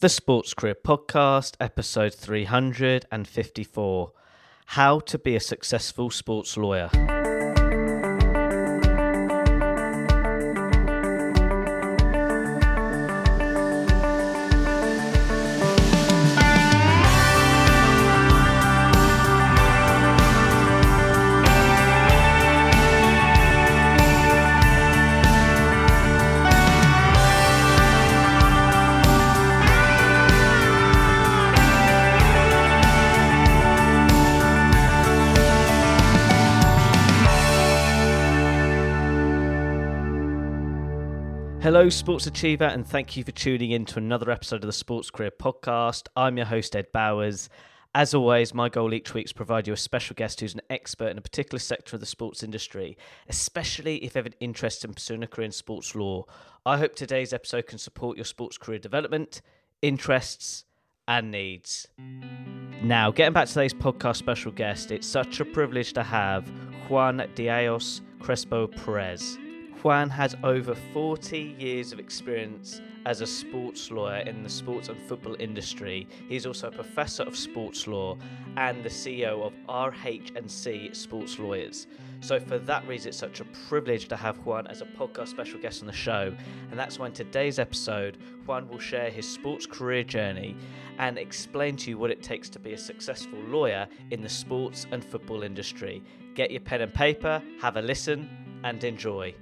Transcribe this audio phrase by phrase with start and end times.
[0.00, 4.12] The Sports Career Podcast, episode 354
[4.66, 6.88] How to Be a Successful Sports Lawyer.
[41.88, 45.10] Hello, Sports Achiever, and thank you for tuning in to another episode of the Sports
[45.10, 46.06] Career Podcast.
[46.14, 47.48] I'm your host, Ed Bowers.
[47.94, 50.60] As always, my goal each week is to provide you a special guest who's an
[50.68, 52.98] expert in a particular sector of the sports industry,
[53.30, 56.26] especially if you have an interest in pursuing a career in sports law.
[56.66, 59.40] I hope today's episode can support your sports career development,
[59.80, 60.66] interests,
[61.08, 61.88] and needs.
[62.82, 66.52] Now, getting back to today's podcast special guest, it's such a privilege to have
[66.90, 69.38] Juan de Dios Crespo Perez.
[69.82, 75.00] Juan has over 40 years of experience as a sports lawyer in the sports and
[75.02, 76.08] football industry.
[76.28, 78.18] He's also a professor of sports law
[78.56, 81.86] and the CEO of RH&C Sports Lawyers.
[82.20, 85.60] So for that reason, it's such a privilege to have Juan as a podcast special
[85.60, 86.34] guest on the show.
[86.70, 90.56] And that's why in today's episode, Juan will share his sports career journey
[90.98, 94.88] and explain to you what it takes to be a successful lawyer in the sports
[94.90, 96.02] and football industry.
[96.34, 98.28] Get your pen and paper, have a listen,
[98.64, 99.34] and enjoy.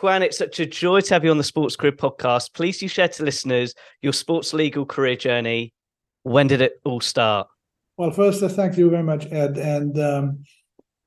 [0.00, 2.54] Juan, it's such a joy to have you on the Sports Career podcast.
[2.54, 5.74] Please you share to listeners your sports legal career journey.
[6.22, 7.48] When did it all start?
[7.98, 9.58] Well, first, uh, thank you very much, Ed.
[9.58, 10.44] And um,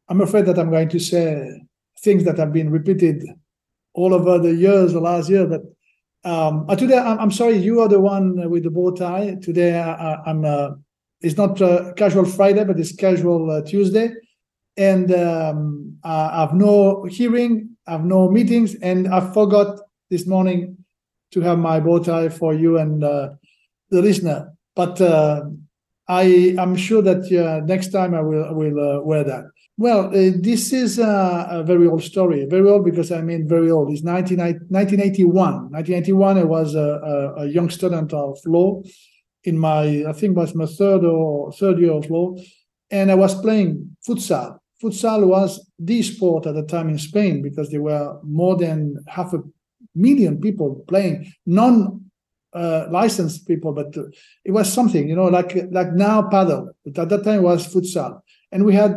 [0.08, 1.62] I'm afraid that I'm going to say
[2.02, 3.26] things that have been repeated
[3.94, 5.48] all over the years, the last year.
[5.48, 5.62] But
[6.24, 9.36] um, uh, today, I'm, sorry, you are the one with the bow tie.
[9.42, 10.70] Today, I, am uh,
[11.22, 11.58] it's not
[11.98, 14.12] casual Friday, but it's casual uh, Tuesday.
[14.78, 19.80] And um, I have no hearing I have no meetings, and I forgot
[20.10, 20.78] this morning
[21.32, 23.30] to have my bow tie for you and uh,
[23.90, 24.54] the listener.
[24.76, 25.44] But uh,
[26.08, 29.46] I am sure that uh, next time I will will uh, wear that.
[29.78, 33.92] Well, uh, this is a very old story, very old because I mean very old.
[33.92, 35.72] It's 19, 1981.
[35.72, 38.82] 1981, I was a, a, a young student of law
[39.44, 42.36] in my, I think was my third or third year of law,
[42.90, 47.72] and I was playing futsal futsal was the sport at the time in Spain because
[47.72, 49.40] there were more than half a
[49.96, 52.02] million people playing, non
[52.54, 54.04] uh, licensed people, but uh,
[54.44, 58.22] it was something, you know, like like now padel, but at that time was futsal,
[58.52, 58.96] and we had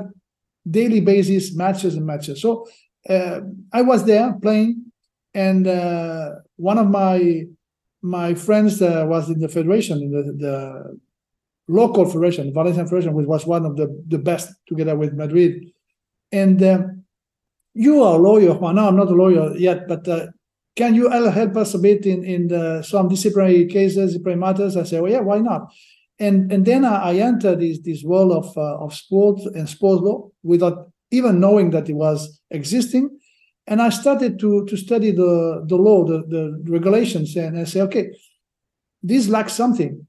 [0.70, 2.40] daily basis matches and matches.
[2.40, 2.68] So
[3.08, 3.40] uh,
[3.72, 4.92] I was there playing,
[5.34, 7.46] and uh, one of my
[8.02, 10.98] my friends uh, was in the federation, in the, the
[11.68, 15.70] local federation, Valencian federation, which was one of the, the best together with Madrid.
[16.32, 16.82] And uh,
[17.74, 18.54] you are a lawyer.
[18.54, 18.76] Juan.
[18.76, 20.26] no, I'm not a lawyer yet, but uh,
[20.76, 24.76] can you help us a bit in, in the, some disciplinary cases, disciplinary matters?
[24.76, 25.72] I say, well, yeah, why not?
[26.20, 30.02] And and then I, I entered this this world of uh, of sports and sports
[30.02, 33.16] law without even knowing that it was existing.
[33.68, 37.82] And I started to to study the the law, the, the regulations, and I say,
[37.82, 38.10] okay,
[39.00, 40.06] this lacks something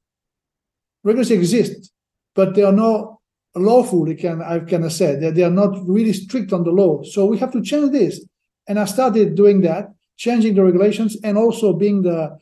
[1.04, 1.92] regulations exist,
[2.36, 3.19] but they are not
[3.56, 4.14] lawful.
[4.16, 7.04] Can I can say that they are not really strict on the law.
[7.04, 8.24] So we have to change this.
[8.68, 9.88] And I started doing that,
[10.18, 12.38] changing the regulations, and also being the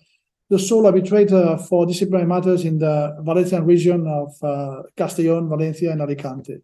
[0.49, 6.01] the sole arbitrator for disciplinary matters in the Valencian region of uh, Castellón, Valencia, and
[6.01, 6.61] Alicante.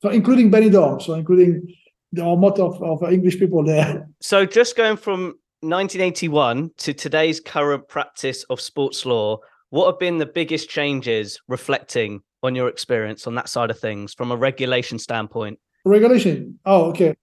[0.00, 1.74] So including Benidorm, so including
[2.12, 4.08] the lot of, of English people there.
[4.20, 9.40] So just going from 1981 to today's current practice of sports law,
[9.70, 14.14] what have been the biggest changes reflecting on your experience on that side of things
[14.14, 15.58] from a regulation standpoint?
[15.84, 16.58] Regulation.
[16.64, 17.16] Oh, okay.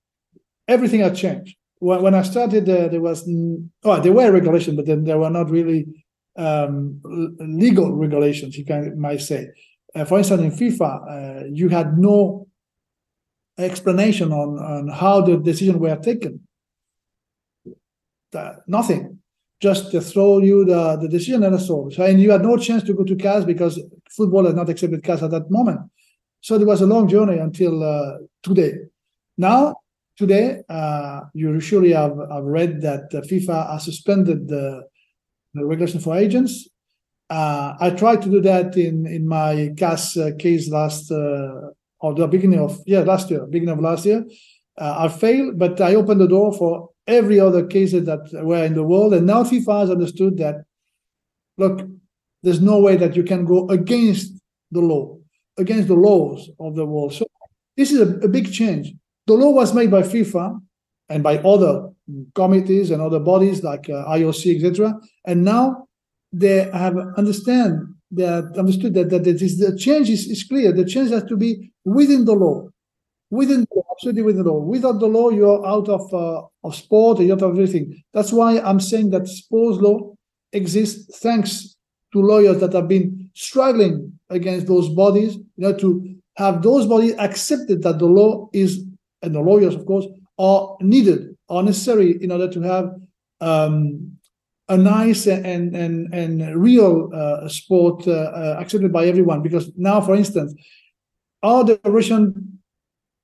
[0.67, 1.55] Everything had changed.
[1.79, 3.29] When, when I started, uh, there was
[3.83, 5.87] oh, there were regulations, but then there were not really
[6.35, 7.01] um,
[7.39, 8.57] legal regulations.
[8.57, 9.49] You can might say.
[9.93, 12.47] Uh, for instance, in FIFA, uh, you had no
[13.57, 16.41] explanation on on how the decision were taken.
[18.67, 19.14] nothing
[19.61, 21.89] just to throw you the, the decision and that's all.
[21.89, 23.79] So, and you had no chance to go to CAS because
[24.09, 25.79] football had not accepted CAS at that moment.
[26.41, 28.73] So it was a long journey until uh, today.
[29.37, 29.77] Now,
[30.17, 34.83] today, uh, you surely have, have read that FIFA has suspended the,
[35.53, 36.67] the regulation for agents.
[37.29, 42.13] Uh, I tried to do that in in my CAS uh, case last uh, or
[42.13, 44.23] the beginning of yeah last year, beginning of last year.
[44.77, 48.73] Uh, I failed, but I opened the door for every other cases that were in
[48.73, 49.13] the world.
[49.13, 50.65] And now FIFA has understood that
[51.57, 51.87] look,
[52.43, 54.33] there's no way that you can go against
[54.71, 55.17] the law,
[55.57, 57.13] against the laws of the world.
[57.13, 57.25] So
[57.77, 58.93] this is a, a big change.
[59.27, 60.61] The law was made by FIFA
[61.09, 61.89] and by other
[62.33, 64.95] committees and other bodies like uh, IOC, etc.
[65.25, 65.87] And now
[66.31, 70.71] they have understand that understood that, that this, the change is, is clear.
[70.71, 72.69] The change has to be within the law,
[73.29, 74.59] within the law, absolutely within the law.
[74.59, 78.03] Without the law, you're out of uh, of sport, you're out of everything.
[78.13, 80.15] That's why I'm saying that sports law
[80.53, 81.75] exists thanks
[82.13, 87.13] to lawyers that have been struggling against those bodies, you know, to have those bodies
[87.17, 88.83] accepted that the law is,
[89.21, 90.05] and the lawyers, of course,
[90.37, 92.93] are needed, are necessary in order to have
[93.41, 94.17] um,
[94.69, 99.41] a nice and and and real uh, sport uh, uh, accepted by everyone.
[99.41, 100.53] Because now, for instance,
[101.43, 102.54] are the Russian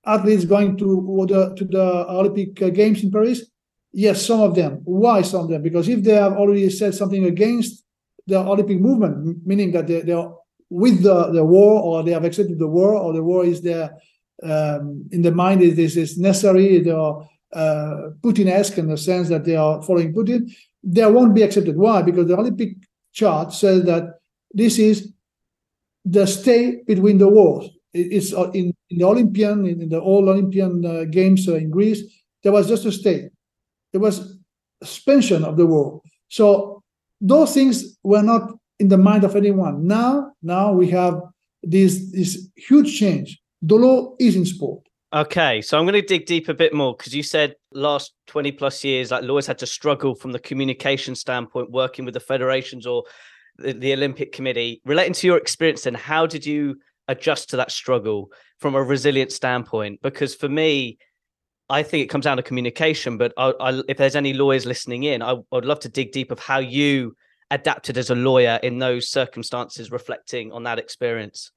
[0.05, 3.45] athletes going to the to the Olympic Games in Paris?
[3.93, 4.81] Yes, some of them.
[4.83, 5.61] Why some of them?
[5.61, 7.83] Because if they have already said something against
[8.25, 10.33] the Olympic movement, meaning that they, they are
[10.69, 13.91] with the, the war or they have accepted the war or the war is there
[14.43, 19.29] um, in the mind is this is necessary, they are uh, Putin-esque in the sense
[19.29, 20.51] that they are following Putin,
[20.83, 21.77] they won't be accepted.
[21.77, 22.01] Why?
[22.01, 22.77] Because the Olympic
[23.11, 24.19] chart says that
[24.51, 25.13] this is
[26.05, 27.69] the stay between the wars.
[27.93, 32.01] It's uh, in, in the Olympian, in the all Olympian uh, games uh, in Greece,
[32.43, 33.31] there was just a state.
[33.91, 34.37] There was
[34.83, 36.01] suspension of the war.
[36.29, 36.83] So
[37.19, 39.85] those things were not in the mind of anyone.
[39.85, 41.21] Now, now we have
[41.61, 43.39] this this huge change.
[43.61, 44.83] The law is in sport.
[45.13, 48.53] Okay, so I'm going to dig deep a bit more because you said last 20
[48.53, 52.87] plus years, like lawyers had to struggle from the communication standpoint, working with the federations
[52.87, 53.03] or
[53.57, 54.81] the, the Olympic Committee.
[54.85, 56.77] Relating to your experience, then, how did you
[57.07, 60.01] adjust to that struggle from a resilient standpoint?
[60.01, 60.97] Because for me,
[61.69, 63.17] I think it comes down to communication.
[63.17, 66.31] But I, I, if there's any lawyers listening in, I, would love to dig deep
[66.31, 67.15] of how you
[67.49, 71.51] adapted as a lawyer in those circumstances, reflecting on that experience.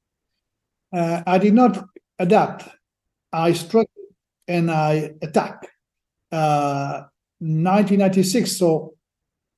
[0.92, 1.84] Uh, I did not
[2.18, 2.68] adapt.
[3.32, 3.88] I struggled
[4.46, 5.68] and I attack.
[6.30, 7.04] Uh,
[7.40, 8.94] 1996, so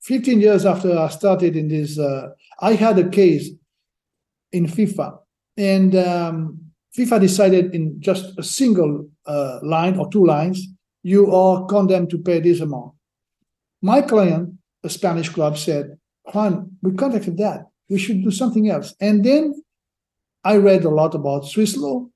[0.02, 2.28] 15 years after I started in this, uh,
[2.60, 3.50] I had a case
[4.52, 5.18] in FIFA,
[5.56, 6.60] and um,
[6.96, 10.66] FIFA decided in just a single uh, line or two lines,
[11.02, 12.92] you are condemned to pay this amount.
[13.82, 15.98] My client, a Spanish club, said,
[16.32, 17.66] Juan, we can't accept that.
[17.88, 18.94] We should do something else.
[19.00, 19.54] And then
[20.42, 22.06] I read a lot about Swiss law,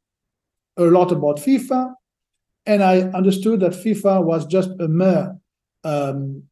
[0.76, 1.94] a lot about FIFA,
[2.66, 5.36] and I understood that FIFA was just a mere
[5.84, 6.44] um,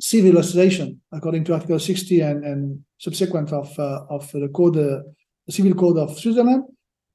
[0.00, 5.00] civil association, according to Article 60 and, and subsequent of, uh, of the code, uh,
[5.48, 6.64] Civil Code of Switzerland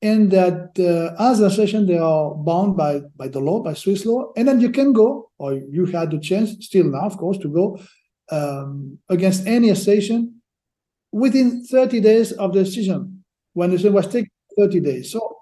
[0.01, 4.05] and that uh, as an association they are bound by by the law by swiss
[4.05, 7.37] law and then you can go or you had the chance still now of course
[7.37, 7.79] to go
[8.31, 10.41] um, against any association
[11.11, 13.23] within 30 days of the decision.
[13.53, 15.11] When the decision was taken 30 days.
[15.11, 15.37] So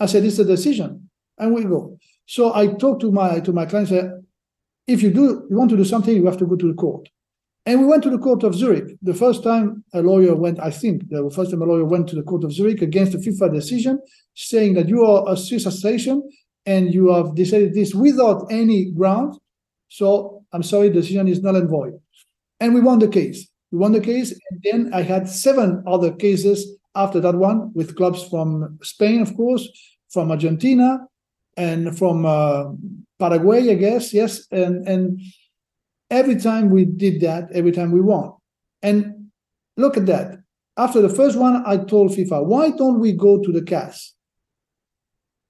[0.00, 1.98] i said it's a decision and we go.
[2.26, 3.92] So i talked to my to my clients
[4.86, 7.08] if you do you want to do something you have to go to the court
[7.68, 8.96] and we went to the court of Zurich.
[9.02, 12.16] The first time a lawyer went, I think the first time a lawyer went to
[12.16, 14.00] the court of Zurich against the FIFA decision,
[14.34, 16.26] saying that you are a Swiss association
[16.64, 19.38] and you have decided this without any ground.
[19.90, 21.92] So I'm sorry, the decision is null and void.
[22.58, 23.46] And we won the case.
[23.70, 24.30] We won the case.
[24.32, 29.36] And then I had seven other cases after that one with clubs from Spain, of
[29.36, 29.68] course,
[30.08, 31.00] from Argentina,
[31.58, 32.70] and from uh,
[33.18, 34.14] Paraguay, I guess.
[34.14, 34.46] Yes.
[34.50, 35.20] And, and
[36.10, 38.32] Every time we did that, every time we won.
[38.82, 39.30] And
[39.76, 40.38] look at that.
[40.76, 44.14] After the first one, I told FIFA, why don't we go to the CAS?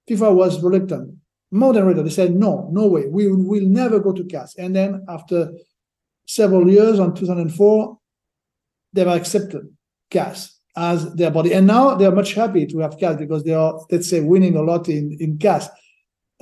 [0.09, 1.15] FIFA was reluctant,
[1.51, 2.07] more than reluctant.
[2.07, 3.05] They said, no, no way.
[3.07, 4.55] We will never go to CAS.
[4.57, 5.51] And then after
[6.25, 7.97] several years, on 2004,
[8.93, 9.69] they were accepted
[10.09, 11.53] CAS as their body.
[11.53, 14.61] And now they're much happy to have CAS because they are, let's say, winning a
[14.61, 15.69] lot in, in CAS.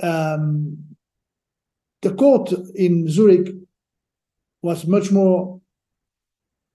[0.02, 0.78] Um,
[2.00, 3.48] the court in Zurich
[4.62, 5.60] was much more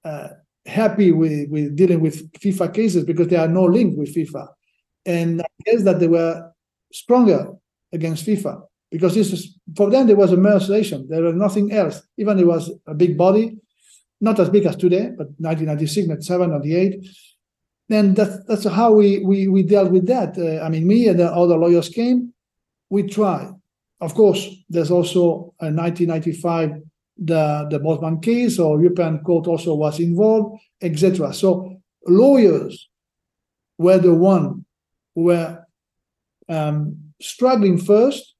[0.05, 0.29] uh,
[0.65, 4.47] happy with, with dealing with FIFA cases because there are no link with FIFA.
[5.05, 6.51] And I guess that they were
[6.91, 7.53] stronger
[7.91, 8.63] against FIFA
[8.93, 10.59] because this is for them there was a mere.
[10.59, 12.01] There was nothing else.
[12.17, 13.57] Even there was a big body,
[14.21, 17.07] not as big as today, but 1996, 97, 98.
[17.89, 20.37] And that's that's how we we we dealt with that.
[20.37, 22.33] Uh, I mean, me and the other lawyers came.
[22.89, 23.51] We tried.
[23.99, 26.81] Of course, there's also a 1995
[27.17, 31.34] the, the Bosman case or European Court also was involved, etc.
[31.34, 32.89] So lawyers
[33.77, 34.65] were the one
[35.15, 35.65] who were
[36.50, 38.36] um, struggling first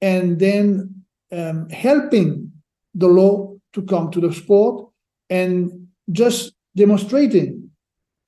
[0.00, 2.52] and then um, helping
[2.94, 4.88] the law to come to the sport
[5.28, 7.70] and just demonstrating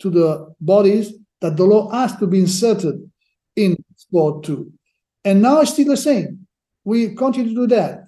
[0.01, 3.11] to the bodies that the law has to be inserted
[3.57, 4.73] in sport too.
[5.25, 6.47] And now it's still the same.
[6.85, 8.08] We continue to do that.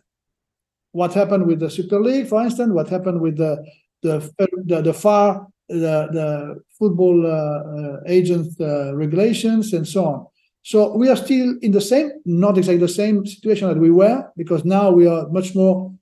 [0.92, 3.64] What happened with the Super League, for instance, what happened with the
[4.02, 4.30] the
[4.66, 10.26] the, the FAR, the, the football uh, uh, agents uh, regulations, and so on.
[10.62, 14.30] So we are still in the same, not exactly the same situation that we were,
[14.37, 15.94] because now we are much more,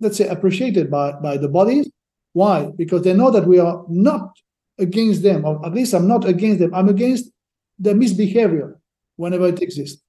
[0.00, 1.90] let's say, appreciated by, by the bodies.
[2.32, 2.70] Why?
[2.76, 4.36] Because they know that we are not
[4.78, 6.74] against them, or at least I'm not against them.
[6.74, 7.30] I'm against
[7.78, 8.80] the misbehavior
[9.16, 10.02] whenever it exists.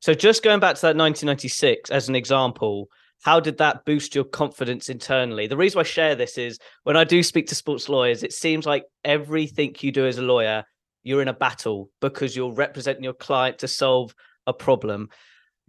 [0.00, 2.88] So just going back to that 1996 as an example,
[3.22, 5.46] how did that boost your confidence internally?
[5.46, 8.66] The reason I share this is when I do speak to sports lawyers, it seems
[8.66, 10.64] like everything you do as a lawyer
[11.06, 14.12] you're in a battle because you're representing your client to solve
[14.48, 15.08] a problem.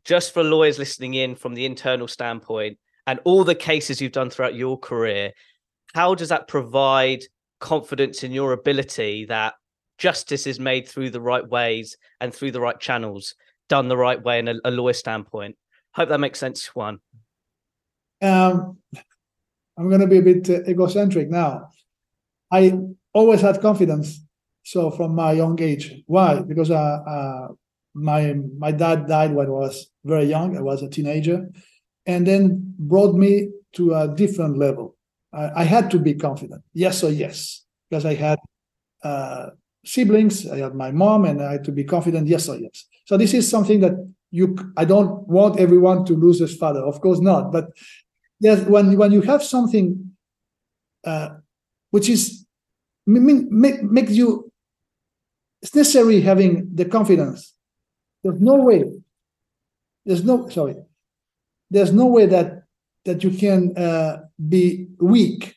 [0.03, 4.31] Just for lawyers listening in from the internal standpoint and all the cases you've done
[4.31, 5.31] throughout your career,
[5.93, 7.19] how does that provide
[7.59, 9.53] confidence in your ability that
[9.99, 13.35] justice is made through the right ways and through the right channels,
[13.69, 15.55] done the right way in a, a lawyer standpoint?
[15.93, 16.99] Hope that makes sense, Juan.
[18.21, 18.77] Um,
[19.77, 21.69] I'm going to be a bit uh, egocentric now.
[22.51, 22.79] I
[23.13, 24.21] always had confidence
[24.67, 26.41] so from my young age, why?
[26.41, 27.47] Because uh, uh,
[27.93, 30.57] my my dad died when I was very young.
[30.57, 31.49] I was a teenager,
[32.05, 33.47] and then brought me
[33.77, 34.97] to a different level.
[35.31, 38.39] I, I had to be confident, yes or yes, because I had
[39.05, 39.51] uh,
[39.85, 40.45] siblings.
[40.45, 42.83] I had my mom, and I had to be confident, yes or yes.
[43.05, 43.93] So this is something that
[44.31, 44.57] you.
[44.75, 47.53] I don't want everyone to lose his father, of course not.
[47.53, 47.69] But
[48.39, 50.11] there's when when you have something
[51.03, 51.29] uh,
[51.91, 52.45] which is
[53.05, 54.51] make, makes you
[55.61, 57.53] it's necessary having the confidence.
[58.23, 58.83] There's no way.
[60.05, 60.75] There's no sorry.
[61.69, 62.63] There's no way that
[63.05, 65.55] that you can uh, be weak.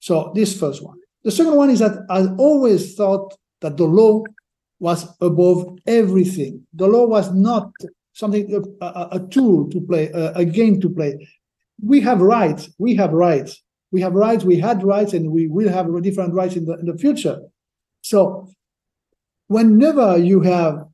[0.00, 0.98] So this first one.
[1.22, 4.24] The second one is that I always thought that the law
[4.78, 6.66] was above everything.
[6.72, 7.70] The law was not
[8.12, 11.28] something a, a tool to play, a, a game to play.
[11.82, 12.70] We have rights.
[12.78, 13.62] We have rights.
[13.92, 14.44] We have rights.
[14.44, 17.40] We had rights, and we will have different rights in the in the future.
[18.02, 18.48] So
[19.48, 20.86] whenever you have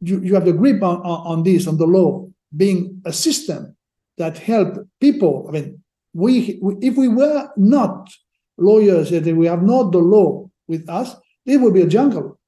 [0.00, 3.76] you, you have the grip on, on, on this, on the law, being a system
[4.16, 5.46] that help people.
[5.48, 5.82] I mean,
[6.14, 8.10] we, we if we were not
[8.56, 11.14] lawyers, if we have not the law with us,
[11.46, 12.39] it would be a jungle.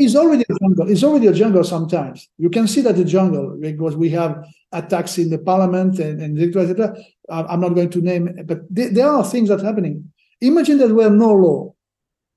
[0.00, 0.90] It's already a jungle.
[0.90, 2.26] It's already a jungle sometimes.
[2.38, 4.42] You can see that the jungle because we have
[4.72, 6.96] attacks in the parliament and, and etc.
[7.28, 10.10] I'm not going to name, but there are things that are happening.
[10.40, 11.74] Imagine that there were no law.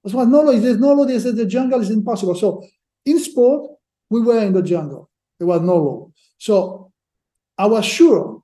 [0.04, 0.52] That's why no law.
[0.52, 1.08] There's no law.
[1.18, 2.36] Said the jungle is impossible.
[2.36, 2.66] So
[3.06, 3.72] in sport,
[4.10, 5.10] we were in the jungle.
[5.40, 6.12] There was no law.
[6.38, 6.92] So
[7.58, 8.44] I was sure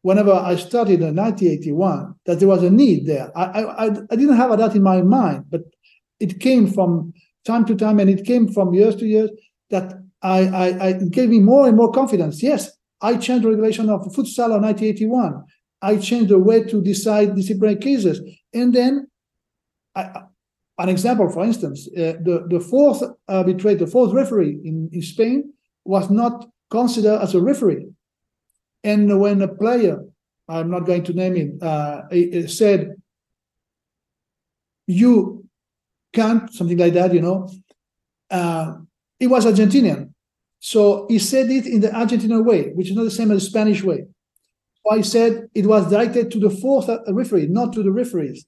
[0.00, 3.30] whenever I started in 1981 that there was a need there.
[3.36, 5.62] I, I, I didn't have that in my mind, but
[6.18, 7.12] it came from
[7.44, 9.30] time to time and it came from years to years
[9.70, 12.42] that I, I, I gave me more and more confidence.
[12.42, 12.70] Yes,
[13.00, 15.44] I changed the regulation of futsal in 1981.
[15.82, 18.20] I changed the way to decide disciplinary cases.
[18.54, 19.08] And then
[19.94, 20.22] I,
[20.78, 25.52] an example, for instance, uh, the, the fourth arbitrator, the fourth referee in, in Spain
[25.84, 27.86] was not considered as a referee.
[28.82, 30.02] And when a player,
[30.48, 32.02] I'm not going to name him, uh,
[32.48, 32.96] said,
[34.86, 35.43] you
[36.14, 37.50] can't, something like that, you know,
[38.30, 38.76] uh,
[39.18, 40.10] he was Argentinian.
[40.60, 43.50] So he said it in the Argentinian way, which is not the same as the
[43.50, 44.06] Spanish way.
[44.82, 48.46] So I said it was directed to the fourth referee, not to the referees.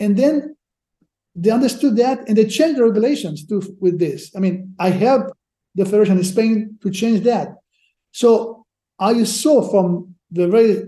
[0.00, 0.56] And then
[1.34, 4.34] they understood that and they changed the regulations to with this.
[4.36, 5.32] I mean, I helped
[5.74, 7.48] the Federation in Spain to change that.
[8.10, 8.66] So
[8.98, 10.84] I saw from the very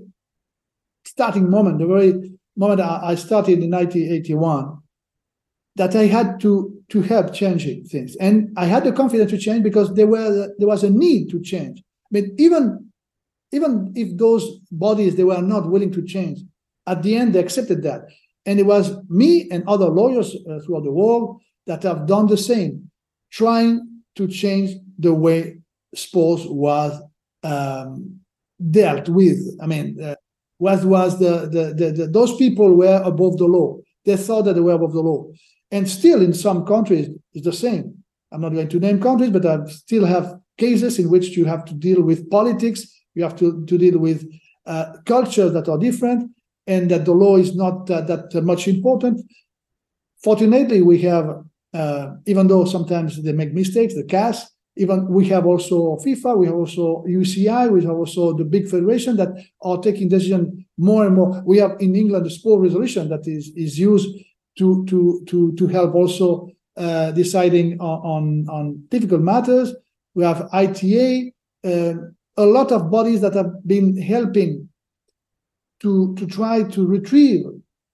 [1.04, 4.78] starting moment, the very moment I started in 1981,
[5.76, 9.62] that I had to to help changing things, and I had the confidence to change
[9.62, 11.81] because there were there was a need to change.
[11.81, 12.90] I mean, even
[13.52, 16.40] even if those bodies they were not willing to change,
[16.87, 18.02] at the end they accepted that.
[18.47, 22.37] And it was me and other lawyers uh, throughout the world that have done the
[22.37, 22.90] same,
[23.33, 25.59] trying to change the way
[25.95, 27.00] sports was
[27.43, 28.21] um,
[28.71, 29.38] dealt with.
[29.62, 30.16] I mean, uh,
[30.59, 33.78] was the, the, the, the, those people were above the law.
[34.04, 35.31] They thought that they were above the law.
[35.75, 38.04] And still, in some countries, it's the same.
[38.31, 41.64] I'm not going to name countries, but I still have cases in which you have
[41.64, 44.25] to deal with politics, you have to, to deal with
[44.66, 46.31] uh, cultures that are different,
[46.69, 49.21] and that the law is not uh, that much important.
[50.23, 55.45] Fortunately, we have, uh, even though sometimes they make mistakes, the CAS, even we have
[55.45, 60.09] also FIFA, we have also UCI, we have also the big federation that are taking
[60.09, 61.43] decision more and more.
[61.45, 64.09] We have in England the sport resolution that is is used
[64.58, 69.73] to to to to help also uh, deciding on, on, on difficult matters.
[70.14, 71.32] We have ITA,
[71.64, 71.94] uh,
[72.37, 74.68] a lot of bodies that have been helping
[75.80, 77.44] to to try to retrieve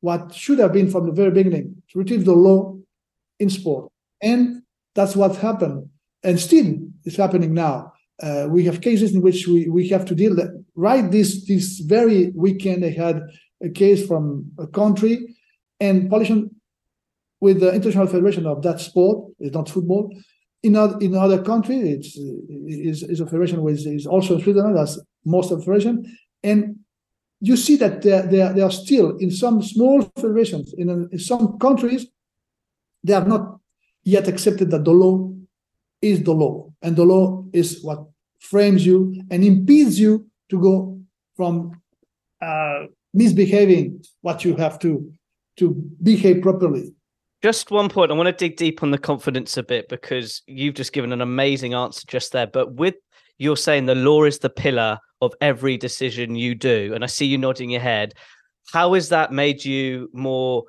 [0.00, 2.76] what should have been from the very beginning, to retrieve the law
[3.38, 3.90] in sport,
[4.22, 4.62] and
[4.94, 5.88] that's what happened,
[6.22, 7.92] and still is happening now.
[8.22, 10.36] Uh, we have cases in which we, we have to deal
[10.74, 13.22] right this this very weekend I had
[13.62, 15.36] a case from a country
[15.80, 16.50] and politicians
[17.40, 19.32] with the International Federation of that sport.
[19.40, 20.14] is not football.
[20.62, 24.76] In other, in other countries, it's is, is a federation which is also in Switzerland.
[24.76, 26.04] That's most of the federation,
[26.42, 26.76] and
[27.40, 31.58] you see that there, there, there are still in some small federations in, in some
[31.58, 32.06] countries
[33.02, 33.58] they have not
[34.04, 35.32] yet accepted that the law
[36.02, 38.04] is the law, and the law is what
[38.38, 41.00] frames you and impedes you to go
[41.36, 41.80] from
[42.42, 42.84] uh,
[43.14, 45.10] misbehaving what you have to
[45.60, 45.70] to
[46.02, 46.92] behave properly
[47.42, 48.10] just one point.
[48.10, 51.22] I want to dig deep on the confidence a bit because you've just given an
[51.22, 52.46] amazing answer just there.
[52.46, 52.96] But with
[53.38, 57.26] you're saying the law is the pillar of every decision you do, and I see
[57.26, 58.14] you nodding your head.
[58.72, 60.64] How has that made you more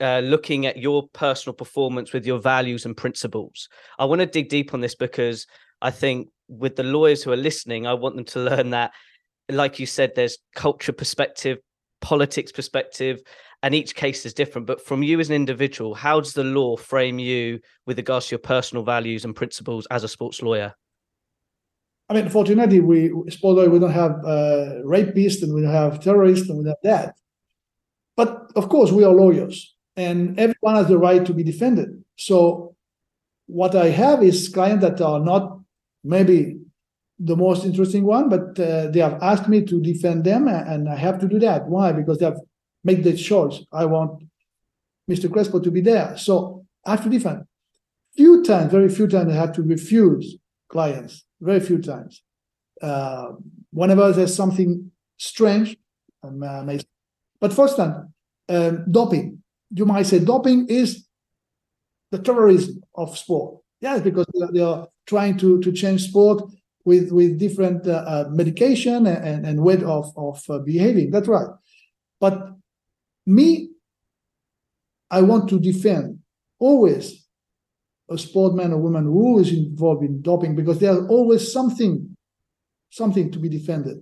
[0.00, 3.68] uh, looking at your personal performance with your values and principles?
[3.98, 5.46] I want to dig deep on this because
[5.80, 8.92] I think with the lawyers who are listening, I want them to learn that,
[9.48, 11.58] like you said, there's culture perspective,
[12.02, 13.22] politics perspective,
[13.62, 14.66] and each case is different.
[14.66, 18.32] But from you as an individual, how does the law frame you with regards to
[18.32, 20.74] your personal values and principles as a sports lawyer?
[22.10, 26.00] I mean, fortunately, we sport lawyer we don't have uh, rapists and we don't have
[26.00, 27.14] terrorists and we don't have that.
[28.16, 32.04] But of course, we are lawyers, and everyone has the right to be defended.
[32.16, 32.76] So,
[33.46, 35.60] what I have is clients that are not
[36.04, 36.61] maybe
[37.24, 40.96] the most interesting one, but uh, they have asked me to defend them, and I
[40.96, 41.66] have to do that.
[41.66, 41.92] Why?
[41.92, 42.40] Because they have
[42.82, 43.60] made the choice.
[43.72, 44.24] I want
[45.08, 45.30] Mr.
[45.32, 46.16] Crespo to be there.
[46.16, 47.44] So I have to defend.
[48.16, 50.36] Few times, very few times, I had to refuse
[50.68, 51.24] clients.
[51.40, 52.22] Very few times.
[52.80, 53.32] Uh,
[53.70, 55.76] whenever there's something strange,
[56.24, 56.78] um, uh,
[57.40, 58.12] but first time,
[58.48, 59.42] um, doping.
[59.74, 61.06] You might say doping is
[62.10, 63.60] the terrorism of sport.
[63.80, 66.42] Yes, because they are trying to, to change sport
[66.84, 71.10] with with different uh, uh, medication and, and way of of uh, behaving.
[71.10, 71.48] That's right.
[72.20, 72.54] But
[73.26, 73.70] me,
[75.10, 76.20] I want to defend
[76.58, 77.26] always
[78.10, 82.16] a sportman or woman who is involved in doping because there's always something,
[82.90, 83.98] something to be defended.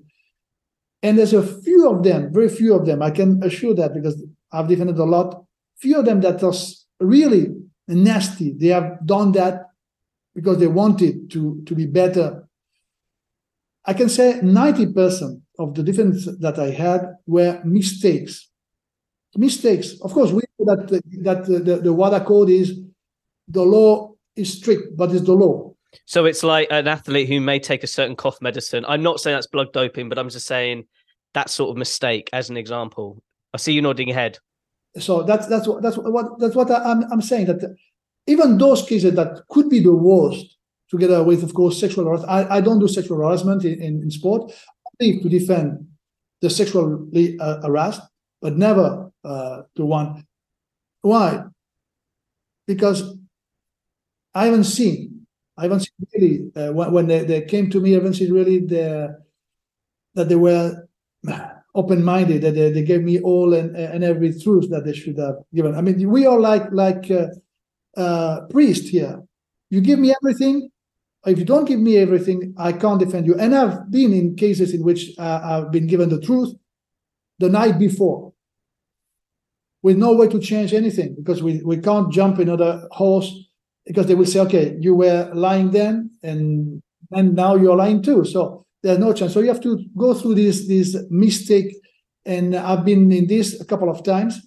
[1.02, 4.22] And there's a few of them, very few of them, I can assure that because
[4.52, 5.44] I've defended a lot,
[5.78, 6.52] few of them that are
[7.00, 7.48] really
[7.88, 8.52] nasty.
[8.52, 9.70] They have done that
[10.34, 12.46] because they wanted to, to be better.
[13.86, 18.50] I can say 90% of the defense that I had were mistakes
[19.36, 20.00] mistakes.
[20.00, 22.80] Of course, we know that the, that the, the, the WADA code is
[23.48, 25.72] the law is strict, but it's the law.
[26.06, 28.84] So it's like an athlete who may take a certain cough medicine.
[28.86, 30.84] I'm not saying that's blood doping, but I'm just saying
[31.34, 33.22] that sort of mistake as an example.
[33.52, 34.38] I see you nodding your head.
[34.98, 37.76] So that's that's what that's what that's what I'm I'm saying that
[38.26, 40.56] even those cases that could be the worst,
[40.90, 42.30] together with of course sexual harassment.
[42.30, 44.52] I, I don't do sexual harassment in, in, in sport.
[45.00, 45.86] Only to defend
[46.40, 48.02] the sexually uh, harassed,
[48.42, 50.26] but never uh, to one.
[51.02, 51.44] Why?
[52.66, 53.16] Because
[54.34, 55.26] I haven't seen,
[55.56, 58.32] I haven't seen really uh, when, when they, they came to me, I haven't seen
[58.32, 59.18] really the,
[60.14, 60.88] that they were
[61.74, 65.36] open-minded, that they, they gave me all and, and every truth that they should have
[65.54, 65.74] given.
[65.74, 67.28] I mean, we are like like uh,
[67.96, 69.22] uh, priest here.
[69.70, 70.70] You give me everything.
[71.26, 73.34] If you don't give me everything, I can't defend you.
[73.38, 76.54] And I've been in cases in which uh, I've been given the truth
[77.38, 78.32] the night before
[79.82, 83.34] with no way to change anything because we, we can't jump another horse
[83.86, 88.24] because they will say, okay, you were lying then and and now you're lying too.
[88.24, 89.34] So there's no chance.
[89.34, 91.74] So you have to go through this this mistake.
[92.24, 94.40] And I've been in this a couple of times.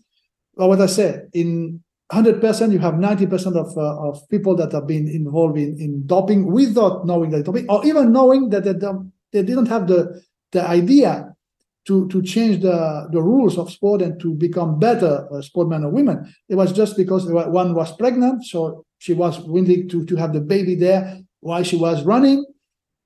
[0.55, 4.87] But what I said, in 100%, you have 90% of, uh, of people that have
[4.87, 8.73] been involved in, in doping without knowing that doping, or even knowing that they,
[9.31, 10.21] they didn't have the,
[10.51, 11.33] the idea
[11.85, 15.89] to, to change the, the rules of sport and to become better uh, sportmen or
[15.89, 16.33] women.
[16.47, 20.41] It was just because one was pregnant, so she was willing to, to have the
[20.41, 22.45] baby there while she was running,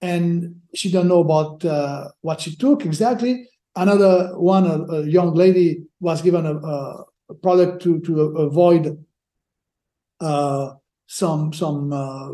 [0.01, 3.49] and she don't know about uh, what she took exactly.
[3.75, 7.03] Another one, a, a young lady, was given a, a
[7.35, 9.03] product to to avoid
[10.19, 10.73] uh,
[11.07, 12.29] some some uh,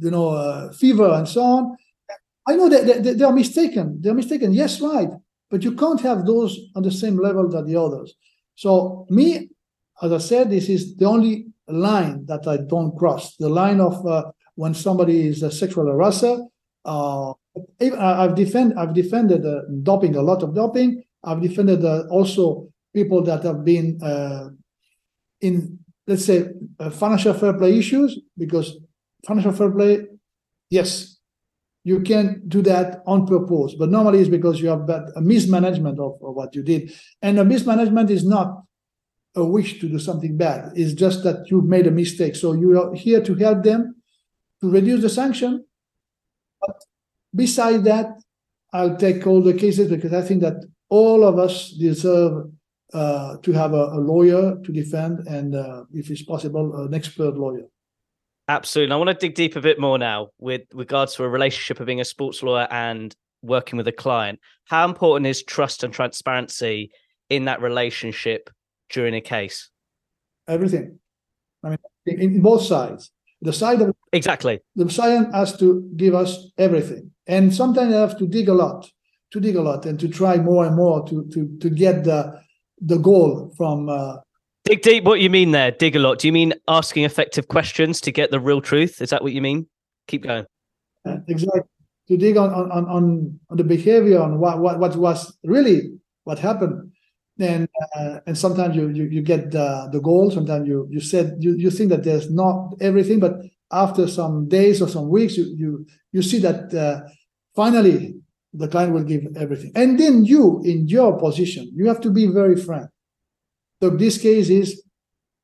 [0.00, 1.76] you know, uh, fever and so on.
[2.46, 3.98] I know that they, they are mistaken.
[4.00, 4.52] They're mistaken.
[4.52, 5.08] Yes, right.
[5.50, 8.14] But you can't have those on the same level that the others.
[8.54, 9.50] So me,
[10.00, 13.36] as I said, this is the only line that I don't cross.
[13.36, 16.46] The line of uh, when somebody is a sexual harasser.
[16.84, 17.32] Uh,
[17.80, 21.04] I've defend I've defended uh, doping a lot of doping.
[21.22, 24.48] I've defended also people that have been uh,
[25.40, 26.46] in let's say
[26.78, 28.78] uh, financial fair play issues because
[29.26, 30.06] financial fair play,
[30.70, 31.18] yes,
[31.84, 36.12] you can do that on purpose, but normally it's because you have a mismanagement of,
[36.22, 38.62] of what you did, and a mismanagement is not
[39.34, 40.72] a wish to do something bad.
[40.74, 42.36] It's just that you've made a mistake.
[42.36, 43.96] So you are here to help them
[44.60, 45.64] to reduce the sanction.
[46.60, 46.76] But
[47.34, 48.06] beside that,
[48.72, 52.52] I'll take all the cases because I think that all of us deserve
[52.92, 57.36] uh, to have a, a, lawyer to defend and, uh, if it's possible, an expert
[57.36, 57.64] lawyer.
[58.48, 58.92] Absolutely.
[58.92, 61.86] I want to dig deep a bit more now with regards to a relationship of
[61.86, 64.40] being a sports lawyer and working with a client.
[64.66, 66.90] How important is trust and transparency
[67.30, 68.50] in that relationship
[68.90, 69.70] during a case?
[70.48, 70.98] Everything.
[71.64, 73.10] I mean, in both sides.
[73.42, 78.16] The side of exactly the side has to give us everything, and sometimes I have
[78.18, 78.88] to dig a lot,
[79.32, 82.40] to dig a lot, and to try more and more to to to get the
[82.84, 83.88] the goal from.
[83.88, 84.16] Uh,
[84.64, 85.04] dig deep.
[85.04, 85.70] What you mean there?
[85.70, 86.18] Dig a lot.
[86.18, 89.00] Do you mean asking effective questions to get the real truth?
[89.00, 89.66] Is that what you mean?
[90.08, 90.46] Keep going.
[91.04, 91.62] Uh, exactly.
[92.08, 95.92] To dig on on on on the behavior on what what what was really
[96.24, 96.92] what happened
[97.38, 101.36] and uh, and sometimes you, you you get the the goal sometimes you you said
[101.38, 103.40] you, you think that there's not everything but
[103.70, 107.00] after some days or some weeks you you you see that uh,
[107.54, 108.14] finally
[108.54, 112.26] the client will give everything and then you in your position you have to be
[112.26, 112.88] very frank
[113.80, 114.82] so this case is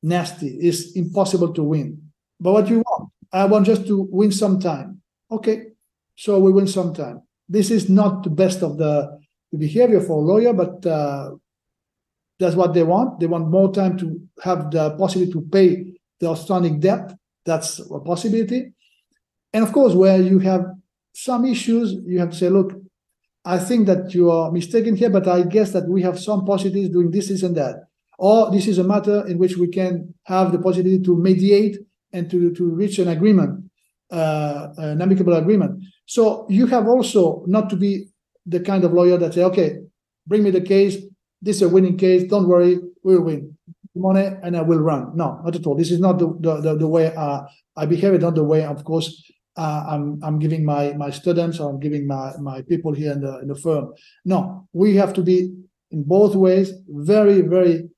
[0.02, 2.00] nasty it's impossible to win
[2.40, 5.66] but what you want i want just to win some time okay
[6.16, 9.18] so we win some time this is not the best of the,
[9.52, 11.30] the behavior for a lawyer but uh,
[12.38, 13.20] that's what they want.
[13.20, 17.12] They want more time to have the possibility to pay the outstanding debt.
[17.44, 18.72] That's a possibility.
[19.52, 20.66] And of course, where you have
[21.12, 22.80] some issues, you have to say, look,
[23.48, 26.90] I think that you are mistaken here, but I guess that we have some possibilities
[26.90, 27.76] doing this, this, and that.
[28.18, 31.78] Or this is a matter in which we can have the possibility to mediate
[32.12, 33.70] and to, to reach an agreement,
[34.10, 35.82] uh, an amicable agreement.
[36.04, 38.08] So you have also not to be
[38.44, 39.78] the kind of lawyer that say, okay,
[40.26, 40.98] bring me the case,
[41.40, 42.24] this is a winning case.
[42.24, 43.56] Don't worry, we'll win
[43.94, 45.16] money and I will run.
[45.16, 45.74] No, not at all.
[45.74, 47.42] This is not the the, the, the way uh,
[47.76, 48.20] I behave.
[48.20, 49.24] not the way, of course,
[49.58, 53.20] uh, I'm I'm giving my my students or I'm giving my my people here in
[53.20, 53.92] the in the firm.
[54.24, 55.38] No, we have to be
[55.90, 57.88] in both ways very very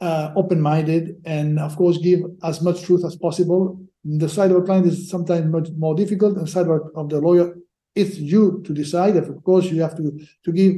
[0.00, 3.80] uh, open-minded and of course give as much truth as possible.
[4.04, 7.20] The side of a client is sometimes much more difficult, and the side of the
[7.20, 7.54] lawyer,
[7.94, 9.16] it's you to decide.
[9.16, 10.06] Of course, you have to
[10.44, 10.74] to give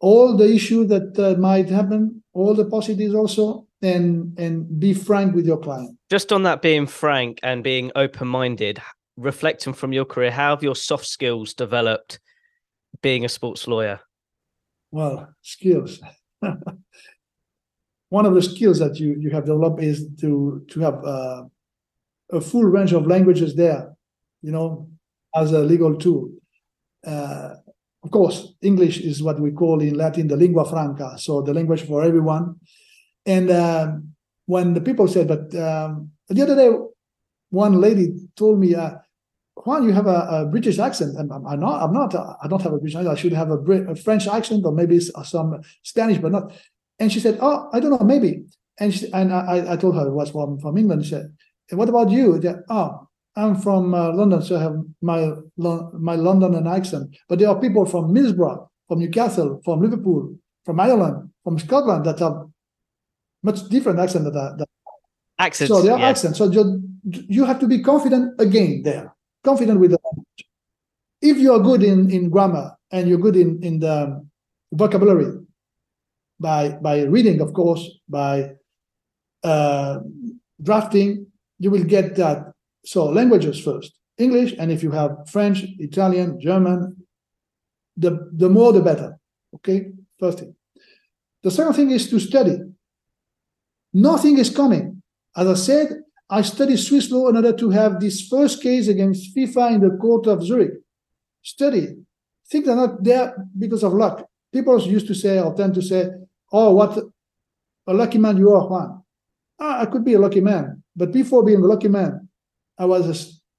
[0.00, 5.34] all the issues that uh, might happen, all the positives also, and and be frank
[5.34, 5.96] with your client.
[6.10, 8.82] Just on that, being frank and being open minded,
[9.16, 12.20] reflecting from your career, how have your soft skills developed
[13.02, 14.00] being a sports lawyer?
[14.90, 16.00] Well, skills.
[18.08, 21.44] One of the skills that you you have developed is to to have uh,
[22.30, 23.96] a full range of languages there,
[24.42, 24.88] you know,
[25.34, 26.30] as a legal tool.
[27.04, 27.54] Uh,
[28.04, 31.82] of course, English is what we call in Latin the lingua franca, so the language
[31.82, 32.60] for everyone.
[33.24, 34.14] And um,
[34.46, 36.70] when the people said, but um, the other day,
[37.50, 38.98] one lady told me, uh,
[39.66, 41.16] Juan, you have a, a British accent.
[41.18, 43.18] And I'm, I'm, not, I'm not, I don't have a British accent.
[43.18, 46.52] I should have a, Brit, a French accent or maybe some Spanish, but not.
[46.98, 48.44] And she said, oh, I don't know, maybe.
[48.78, 51.04] And she, and I, I told her it was from, from England.
[51.04, 51.32] She said,
[51.70, 52.40] what about you?
[52.40, 57.14] Said, oh, I'm from uh, London, so I have my my London accent.
[57.28, 62.18] But there are people from Middlesbrough, from Newcastle, from Liverpool, from Ireland, from Scotland that
[62.20, 62.46] have
[63.42, 64.66] much different accent than that.
[65.38, 65.68] Accents.
[65.68, 66.08] So there are yeah.
[66.08, 66.38] accents.
[66.38, 69.14] So you, you have to be confident again there,
[69.48, 70.42] confident with the language.
[71.30, 73.96] If you are good in, in grammar and you're good in, in the
[74.72, 75.30] vocabulary,
[76.38, 78.34] by by reading, of course, by
[79.42, 79.94] uh,
[80.68, 81.08] drafting,
[81.58, 82.38] you will get that
[82.84, 86.78] so languages first, English, and if you have French, Italian, German,
[87.96, 89.18] the, the more the better.
[89.54, 90.54] Okay, first thing.
[91.42, 92.58] The second thing is to study.
[93.92, 95.02] Nothing is coming.
[95.34, 95.88] As I said,
[96.28, 99.96] I studied Swiss law in order to have this first case against FIFA in the
[99.96, 100.72] court of Zurich.
[101.42, 101.96] Study.
[102.50, 104.26] Things are not there because of luck.
[104.52, 106.10] People used to say or tend to say,
[106.52, 106.98] oh, what
[107.86, 109.02] a lucky man you are, Juan.
[109.60, 110.82] Ah, I could be a lucky man.
[110.94, 112.28] But before being a lucky man,
[112.78, 113.14] I was a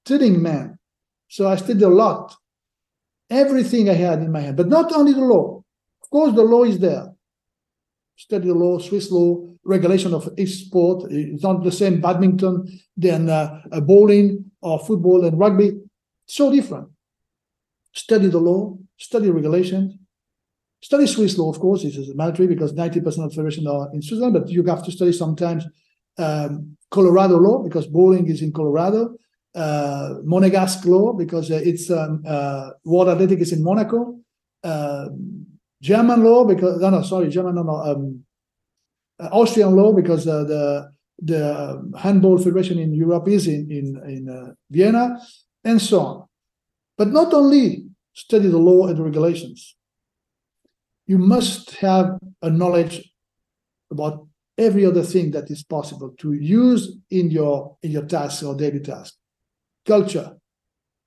[0.05, 0.77] studying man.
[1.29, 2.35] So I studied a lot,
[3.29, 5.63] everything I had in my hand, but not only the law.
[6.01, 7.13] Of course, the law is there.
[8.15, 11.11] Study the law, Swiss law, regulation of each sport.
[11.11, 15.79] It's not the same badminton than uh, bowling or football and rugby.
[16.25, 16.89] So different.
[17.93, 19.95] Study the law, study regulations,
[20.81, 21.83] study Swiss law, of course.
[21.83, 25.11] This is mandatory because 90% of federations are in Switzerland, but you have to study
[25.11, 25.65] sometimes
[26.17, 29.15] um, Colorado law because bowling is in Colorado,
[29.55, 34.19] uh, Monegasque law because uh, it's um, uh, World Athletic is in Monaco,
[34.63, 35.07] uh,
[35.81, 38.23] German law because no, no, sorry, German, no, no, um,
[39.19, 45.19] Austrian law because uh, the the handball federation in Europe is in in in Vienna,
[45.63, 46.27] and so on.
[46.97, 49.75] But not only study the law and the regulations,
[51.05, 53.11] you must have a knowledge
[53.91, 54.27] about
[54.57, 58.79] every other thing that is possible to use in your in your tasks or daily
[58.79, 59.15] task.
[59.85, 60.37] Culture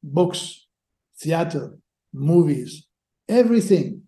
[0.03, 0.67] books
[1.19, 1.79] theater
[2.13, 2.87] movies
[3.29, 4.03] everything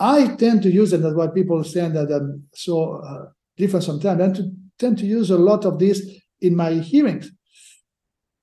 [0.00, 4.40] i tend to use it that's why people say that i'm so uh, different sometimes
[4.40, 4.42] i
[4.78, 6.00] tend to use a lot of this
[6.40, 7.32] in my hearings.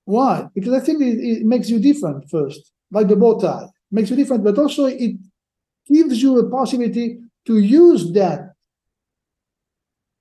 [0.03, 0.47] Why?
[0.53, 4.15] Because i think it, it makes you different first like the bow tie makes you
[4.15, 5.15] different but also it
[5.87, 8.55] gives you a possibility to use that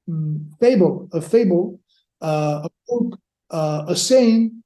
[0.08, 1.80] Mm, fable, a fable,
[2.20, 3.18] uh, a book,
[3.50, 4.62] uh, a saying,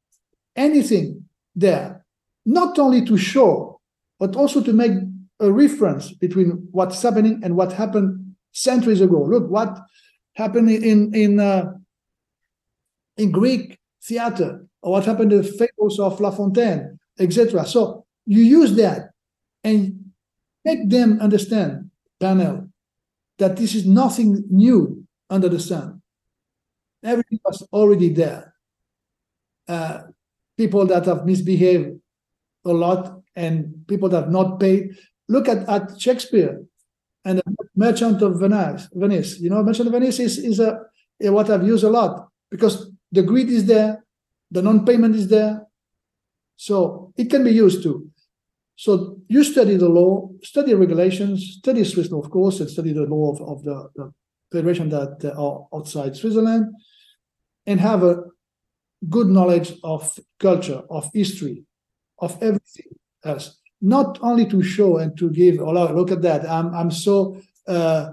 [0.56, 2.04] anything there,
[2.44, 3.80] not only to show,
[4.18, 4.92] but also to make
[5.40, 9.22] a reference between what's happening and what happened centuries ago.
[9.22, 9.78] Look what
[10.34, 11.72] happened in in uh,
[13.16, 17.66] in Greek theater, or what happened in the fables of La Fontaine, etc.
[17.66, 19.10] So you use that
[19.64, 20.12] and
[20.64, 22.68] make them understand, panel,
[23.38, 26.02] that this is nothing new under the sun.
[27.02, 28.54] Everything was already there.
[29.68, 30.02] Uh,
[30.56, 31.98] people that have misbehaved
[32.64, 34.96] a lot and people that have not paid.
[35.28, 36.62] Look at, at Shakespeare
[37.24, 37.44] and the
[37.76, 38.88] Merchant of Venice.
[38.92, 40.80] Venice, you know, Merchant of Venice is, is a,
[41.20, 44.04] what I've used a lot because the greed is there,
[44.50, 45.66] the non-payment is there,
[46.56, 48.10] so it can be used too.
[48.76, 53.04] So you study the law, study regulations, study Swiss law, of course, and study the
[53.04, 54.12] law of, of the, the
[54.52, 56.74] federation that uh, are outside Switzerland,
[57.66, 58.22] and have a
[59.08, 61.64] good knowledge of culture, of history,
[62.18, 62.86] of everything
[63.24, 63.58] else.
[63.80, 68.10] Not only to show and to give, oh, look at that, I'm, I'm so uh,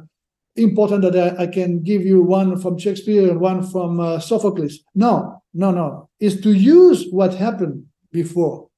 [0.55, 4.79] important that I, I, can give you one from Shakespeare and one from uh, Sophocles.
[4.93, 6.09] No, no, no.
[6.19, 8.69] Is to use what happened before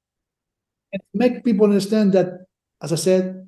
[0.94, 2.46] and make people understand that,
[2.82, 3.48] as I said,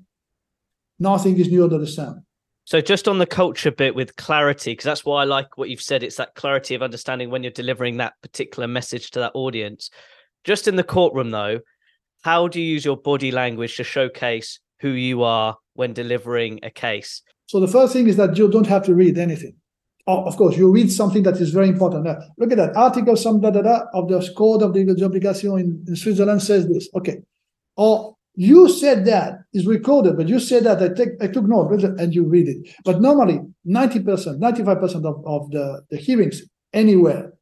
[0.99, 2.23] nothing is new under the sun.
[2.65, 5.81] So just on the culture bit with clarity, because that's why I like what you've
[5.81, 6.03] said.
[6.03, 9.89] It's that clarity of understanding when you're delivering that particular message to that audience.
[10.43, 11.61] Just in the courtroom, though,
[12.21, 16.69] how do you use your body language to showcase who you are when delivering a
[16.69, 17.21] case?
[17.47, 19.55] So the first thing is that you don't have to read anything.
[20.07, 22.05] Oh, of course, you read something that is very important.
[22.05, 25.51] Now, look at that article, some da, da, da, of the Code of the Obligation
[25.59, 26.89] in, in Switzerland says this.
[26.95, 27.19] Okay.
[27.77, 31.83] Or you said that is recorded, but you said that I take I took note
[31.83, 32.73] and you read it.
[32.85, 36.41] But normally, 90%, 95% of, of the, the hearings
[36.73, 37.33] anywhere,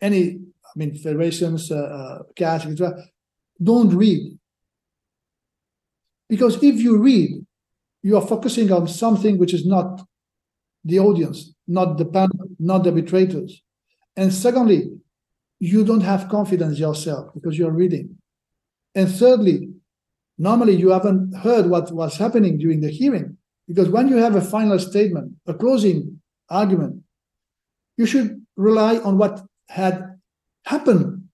[0.00, 3.04] any I mean federations, uh, uh CAS, etc.,
[3.60, 4.38] don't read.
[6.28, 7.44] Because if you read,
[8.02, 10.02] you are focusing on something which is not
[10.84, 13.62] the audience, not the panel, not the arbitrators.
[14.16, 14.90] And secondly,
[15.60, 18.16] you don't have confidence yourself because you're reading.
[18.94, 19.68] And thirdly,
[20.38, 23.36] normally you haven't heard what was happening during the hearing
[23.68, 27.02] because when you have a final statement a closing argument
[27.96, 30.18] you should rely on what had
[30.64, 31.28] happened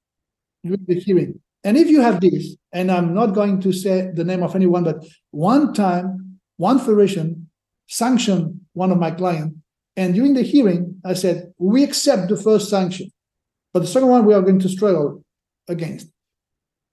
[0.64, 4.24] during the hearing and if you have this and i'm not going to say the
[4.24, 7.48] name of anyone but one time one federation
[7.86, 9.56] sanctioned one of my clients
[9.96, 13.10] and during the hearing i said we accept the first sanction
[13.72, 15.22] but the second one we are going to struggle
[15.68, 16.08] against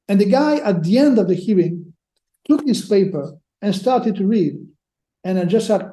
[0.07, 1.93] and the guy at the end of the hearing
[2.47, 4.53] took his paper and started to read.
[5.23, 5.89] And I just said,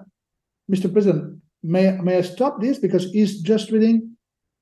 [0.70, 0.92] Mr.
[0.92, 2.78] President, may, may I stop this?
[2.78, 4.16] Because he's just reading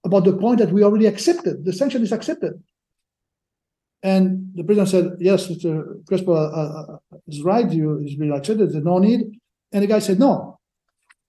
[0.05, 1.64] about the point that we already accepted.
[1.64, 2.62] The sanction is accepted.
[4.02, 6.04] And the president said, Yes, Mr.
[6.06, 7.70] Crespo uh, uh, is right.
[7.70, 8.72] You is accepted.
[8.72, 9.38] There's no need.
[9.72, 10.58] And the guy said, No,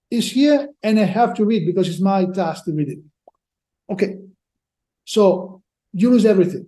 [0.10, 3.00] it's here and I have to read because it's my task to read it.
[3.90, 4.18] Okay.
[5.06, 5.62] So
[5.94, 6.68] you lose everything.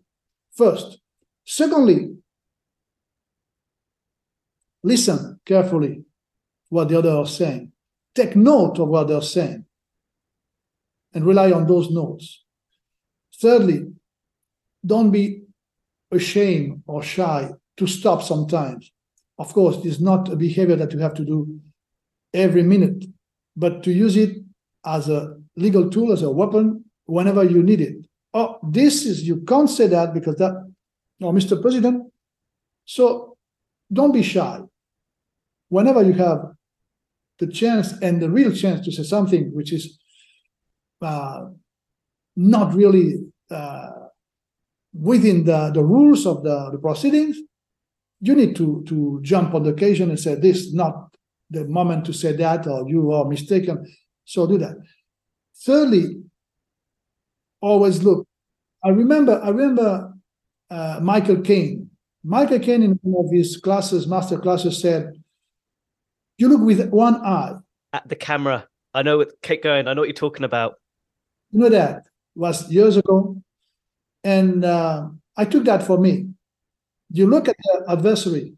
[0.56, 1.00] First.
[1.46, 2.16] Secondly,
[4.84, 6.04] Listen carefully
[6.70, 7.72] what the other are saying.
[8.14, 9.66] Take note of what they're saying
[11.14, 12.44] and rely on those notes.
[13.40, 13.94] Thirdly,
[14.86, 15.43] don't be
[16.14, 18.92] ashamed or shy to stop sometimes.
[19.40, 21.60] Of course, it's not a behavior that you have to do
[22.34, 23.06] every minute,
[23.56, 24.38] but to use it
[24.86, 27.96] as a legal tool, as a weapon, whenever you need it.
[28.34, 30.72] Oh, this is, you can't say that because that,
[31.20, 31.62] no, Mr.
[31.62, 32.12] President.
[32.86, 33.38] So
[33.92, 34.60] don't be shy.
[35.70, 36.40] Whenever you have
[37.40, 40.00] the chance and the real chance to say something which is
[41.02, 41.46] uh,
[42.36, 43.20] not really
[43.52, 43.92] uh,
[44.94, 47.38] within the, the rules of the, the proceedings,
[48.22, 51.16] you need to, to jump on the occasion and say, this is not
[51.50, 53.86] the moment to say that, or you are mistaken.
[54.26, 54.78] So do that.
[55.66, 56.22] Thirdly,
[57.62, 58.28] always look.
[58.84, 60.14] I remember, I remember
[60.70, 61.90] uh, Michael Caine.
[62.24, 65.12] Michael Caine in one of his classes, master classes, said,
[66.38, 67.56] "You look with one eye."
[67.92, 69.20] At the camera, I know.
[69.20, 69.88] It, keep going.
[69.88, 70.76] I know what you're talking about.
[71.52, 72.04] You know that
[72.34, 73.42] was years ago,
[74.24, 75.08] and uh,
[75.38, 76.30] I took that for me.
[77.12, 78.54] You look at the adversary,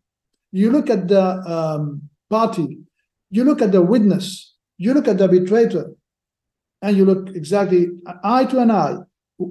[0.52, 2.80] you look at the um, party,
[3.30, 5.92] you look at the witness, you look at the arbitrator,
[6.82, 7.88] and you look exactly
[8.24, 8.98] eye to an eye.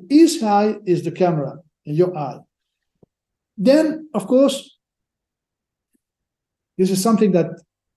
[0.08, 2.38] His eye is the camera in your eye.
[3.56, 4.78] Then, of course,
[6.78, 7.50] this is something that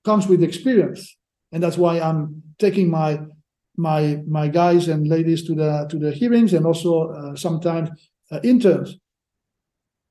[0.04, 1.16] comes with experience,
[1.52, 3.20] and that's why I'm taking my
[3.78, 7.90] my my guys and ladies to the to the hearings and also uh, sometimes
[8.32, 8.98] uh, interns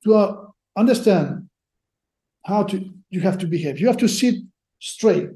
[0.05, 0.37] to uh,
[0.77, 1.49] understand
[2.45, 3.81] how to you have to behave.
[3.81, 4.37] You have to sit
[4.79, 5.31] straight.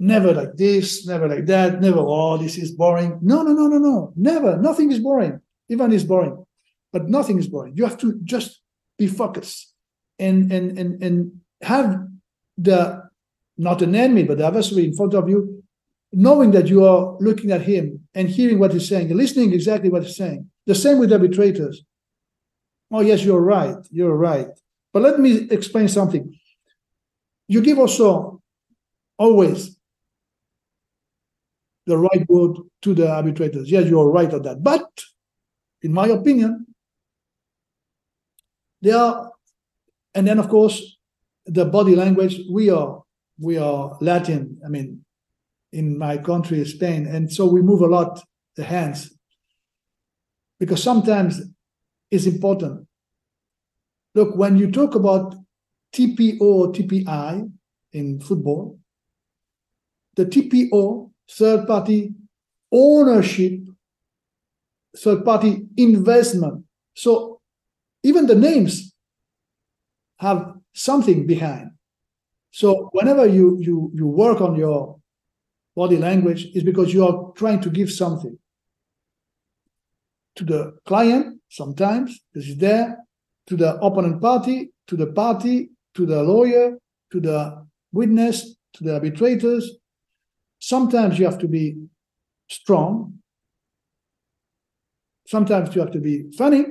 [0.00, 3.18] Never like this, never like that, never, oh, this is boring.
[3.20, 4.12] No, no, no, no, no.
[4.14, 4.56] Never.
[4.56, 5.40] Nothing is boring.
[5.68, 6.44] Even is boring.
[6.92, 7.76] But nothing is boring.
[7.76, 8.60] You have to just
[8.96, 9.74] be focused
[10.18, 12.06] and and and and have
[12.56, 13.08] the
[13.56, 15.57] not an enemy, but the adversary in front of you,
[16.12, 20.04] knowing that you are looking at him and hearing what he's saying, listening exactly what
[20.04, 20.48] he's saying.
[20.66, 21.82] The same with arbitrators.
[22.90, 23.76] Oh, yes, you're right.
[23.90, 24.48] You're right.
[24.92, 26.34] But let me explain something.
[27.46, 28.42] You give also
[29.18, 29.78] always
[31.86, 33.70] the right word to the arbitrators.
[33.70, 34.62] Yes, you're right on that.
[34.62, 34.86] But
[35.82, 36.66] in my opinion,
[38.82, 39.32] they are,
[40.14, 40.96] and then of course,
[41.46, 43.02] the body language, we are
[43.40, 44.60] we are Latin.
[44.64, 45.04] I mean,
[45.72, 48.20] in my country, Spain, and so we move a lot
[48.56, 49.14] the hands
[50.58, 51.40] because sometimes
[52.10, 52.86] it's important.
[54.14, 55.34] Look, when you talk about
[55.92, 57.50] TPO or TPI
[57.92, 58.78] in football,
[60.16, 62.14] the TPO, third party
[62.72, 63.60] ownership,
[64.96, 66.64] third party investment.
[66.94, 67.40] So
[68.02, 68.92] even the names
[70.18, 71.70] have something behind.
[72.50, 74.98] So whenever you you you work on your
[75.82, 78.36] body language, is because you are trying to give something
[80.36, 80.60] to the
[80.90, 81.24] client
[81.60, 82.86] sometimes this is there
[83.48, 85.56] to the opponent party to the party
[85.96, 86.66] to the lawyer
[87.12, 87.38] to the
[87.92, 89.76] witness to the arbitrators.
[90.58, 91.76] Sometimes you have to be
[92.48, 93.14] strong.
[95.26, 96.64] Sometimes you have to be funny.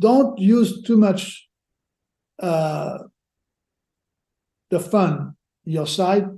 [0.00, 1.48] Don't use too much
[2.40, 2.98] uh,
[4.70, 5.27] the fun
[5.68, 6.28] your side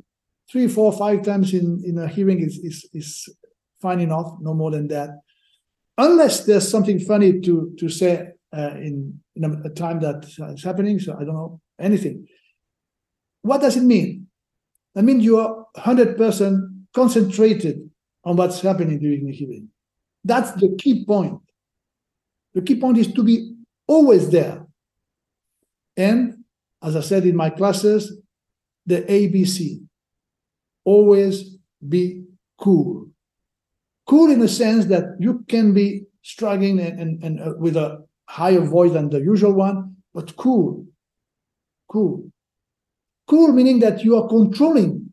[0.50, 3.28] three four five times in in a hearing is is, is
[3.80, 5.10] fine enough, no more than that.
[5.96, 10.64] Unless there's something funny to to say uh, in in a, a time that is
[10.64, 12.26] happening, so I don't know anything.
[13.42, 14.26] What does it mean?
[14.96, 17.88] I mean you are hundred percent concentrated
[18.24, 19.68] on what's happening during the hearing.
[20.24, 21.40] That's the key point.
[22.54, 23.54] The key point is to be
[23.86, 24.66] always there.
[25.96, 26.44] And
[26.82, 28.20] as I said in my classes,
[28.86, 29.84] the ABC
[30.84, 32.24] always be
[32.58, 33.10] cool
[34.10, 38.04] cool in the sense that you can be struggling and, and, and uh, with a
[38.24, 40.84] higher voice than the usual one, but cool.
[41.88, 42.28] Cool.
[43.28, 45.12] Cool meaning that you are controlling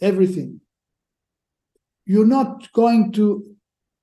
[0.00, 0.62] everything.
[2.06, 3.44] You're not going to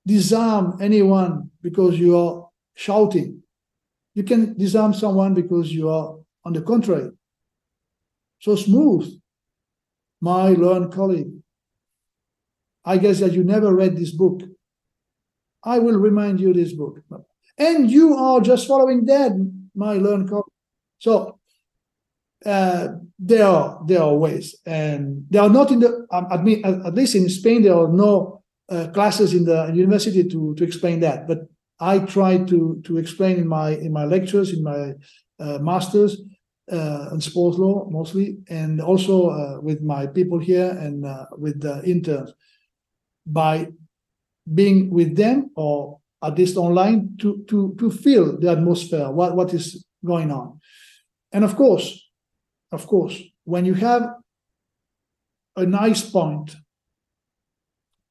[0.06, 3.42] disarm anyone because you are shouting.
[4.14, 7.10] You can disarm someone because you are on the contrary.
[8.40, 9.20] So smooth,
[10.20, 11.32] my learned colleague.
[12.84, 14.42] I guess that you never read this book.
[15.64, 17.00] I will remind you this book.
[17.58, 19.32] And you are just following that,
[19.74, 20.44] my learned colleague.
[20.98, 21.38] So
[22.44, 26.06] uh, there are there are ways, and they are not in the.
[26.12, 30.54] Um, at, at, least in Spain, there are no uh, classes in the university to
[30.54, 31.26] to explain that.
[31.26, 31.48] But
[31.80, 34.92] I try to to explain in my in my lectures, in my
[35.40, 36.20] uh, masters
[36.70, 41.60] uh, in sports law mostly, and also uh, with my people here and uh, with
[41.60, 42.32] the interns
[43.24, 43.68] by
[44.54, 49.52] being with them or at least online, to to to feel the atmosphere, what what
[49.54, 50.58] is going on,
[51.32, 52.10] and of course,
[52.72, 54.14] of course, when you have
[55.56, 56.56] a nice point,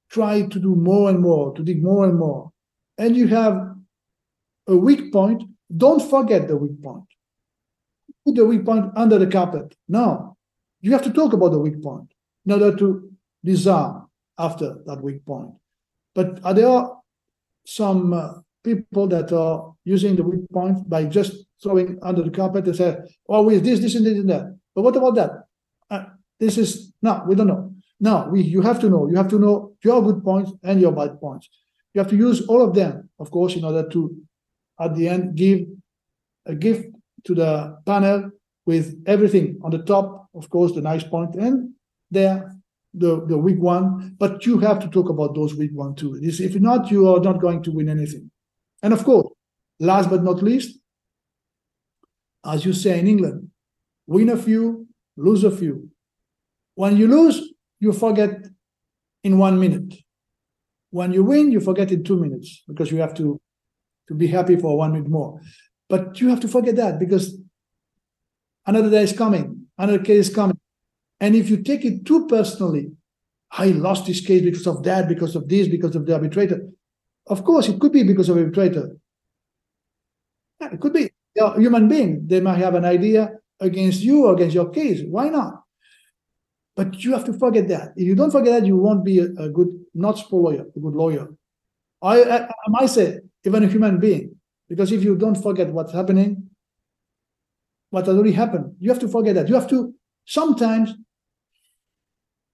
[0.10, 2.52] try to do more and more, to dig more and more,
[2.98, 3.76] and you have
[4.68, 5.44] a weak point.
[5.76, 7.15] Don't forget the weak point.
[8.26, 9.76] Put the weak point under the carpet.
[9.88, 10.36] No,
[10.82, 12.12] you have to talk about the weak point
[12.46, 13.12] in order to
[13.44, 14.08] disarm
[14.38, 15.52] after that weak point.
[16.14, 16.88] But are there
[17.66, 22.66] some uh, people that are using the weak point by just throwing under the carpet
[22.66, 22.98] and say,
[23.30, 25.32] "Oh, with this, this, and this, and that." But what about that?
[25.90, 26.06] Uh,
[26.40, 27.74] this is no, we don't know.
[28.00, 29.08] No, we you have to know.
[29.08, 31.50] You have to know your good points and your bad points.
[31.94, 34.16] You have to use all of them, of course, in order to,
[34.80, 35.62] at the end, give
[36.46, 36.95] a gift
[37.26, 38.32] to the panel
[38.66, 41.72] with everything on the top, of course, the nice point, and
[42.12, 42.52] there
[42.94, 44.16] the, the weak one.
[44.18, 46.18] But you have to talk about those weak one too.
[46.22, 48.32] If not, you are not going to win anything.
[48.82, 49.28] And of course,
[49.80, 50.80] last but not least,
[52.46, 53.50] as you say in England,
[54.08, 55.90] win a few, lose a few.
[56.76, 57.42] When you lose,
[57.80, 58.46] you forget
[59.24, 59.94] in one minute.
[60.92, 63.40] When you win, you forget in two minutes because you have to,
[64.08, 65.42] to be happy for one minute more.
[65.90, 67.38] But you have to forget that because
[68.66, 70.60] another day is coming, another case is coming.
[71.20, 72.92] And if you take it too personally,
[73.52, 76.68] I lost this case because of that, because of this, because of the arbitrator.
[77.28, 78.98] Of course, it could be because of arbitrator.
[80.60, 81.10] Yeah, it could be.
[81.38, 82.28] A human being.
[82.28, 85.02] They might have an idea against you or against your case.
[85.06, 85.64] Why not?
[86.76, 87.94] But you have to forget that.
[87.96, 90.80] If you don't forget that, you won't be a, a good, not sport lawyer, a
[90.80, 91.28] good lawyer.
[92.02, 94.35] I, I, I might say, even a human being,
[94.68, 96.50] because if you don't forget what's happening,
[97.90, 99.48] what has already happened, you have to forget that.
[99.48, 99.94] You have to
[100.26, 100.94] sometimes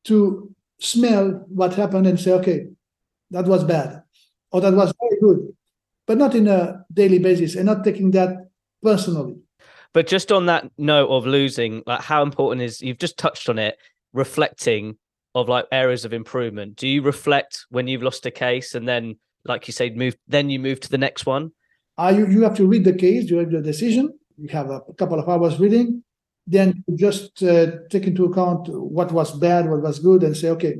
[0.05, 2.67] to smell what happened and say, okay,
[3.31, 4.03] that was bad,
[4.51, 5.55] or that was very good,
[6.05, 8.49] but not in a daily basis and not taking that
[8.81, 9.37] personally.
[9.93, 13.59] But just on that note of losing, like how important is you've just touched on
[13.59, 13.77] it,
[14.13, 14.97] reflecting
[15.35, 16.75] of like areas of improvement.
[16.75, 20.49] Do you reflect when you've lost a case and then, like you said, move then
[20.49, 21.51] you move to the next one?
[22.01, 24.81] Uh, you, you have to read the case, you have the decision, you have a
[24.97, 26.03] couple of hours reading,
[26.47, 30.77] then just uh, take into account what was bad, what was good, and say, okay,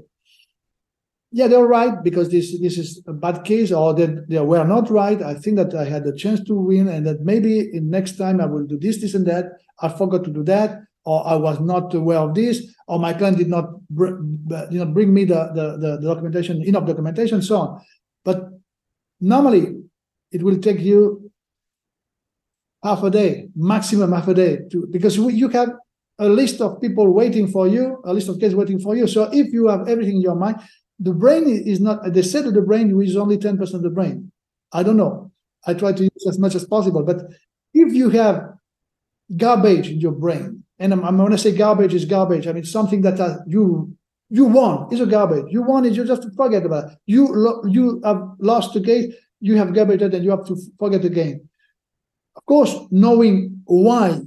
[1.31, 4.89] yeah, they're right because this this is a bad case, or that they were not
[4.89, 5.21] right.
[5.21, 8.41] I think that I had a chance to win, and that maybe in next time
[8.41, 9.45] I will do this, this, and that.
[9.79, 10.69] I forgot to do that,
[11.05, 12.55] or I was not aware of this,
[12.87, 14.19] or my client did not br-
[14.71, 17.81] did not bring me the, the the documentation, enough documentation, so on.
[18.25, 18.49] But
[19.21, 19.81] normally,
[20.31, 21.31] it will take you
[22.83, 25.69] half a day, maximum half a day, to because you have
[26.19, 29.07] a list of people waiting for you, a list of cases waiting for you.
[29.07, 30.59] So if you have everything in your mind,
[30.99, 32.13] the brain is not.
[32.13, 34.31] They said that the brain is only ten percent of the brain.
[34.71, 35.31] I don't know.
[35.65, 37.17] I try to use as much as possible, but
[37.73, 38.53] if you have
[39.37, 43.19] garbage in your brain, and I'm, I'm say garbage is garbage, I mean something that
[43.19, 43.95] uh, you
[44.29, 45.45] you won is a garbage.
[45.49, 45.93] You won it.
[45.93, 46.97] You just forget about it.
[47.05, 49.13] You you have lost the case.
[49.41, 51.49] You have garbage, and you have to forget again.
[52.35, 54.21] Of course, knowing why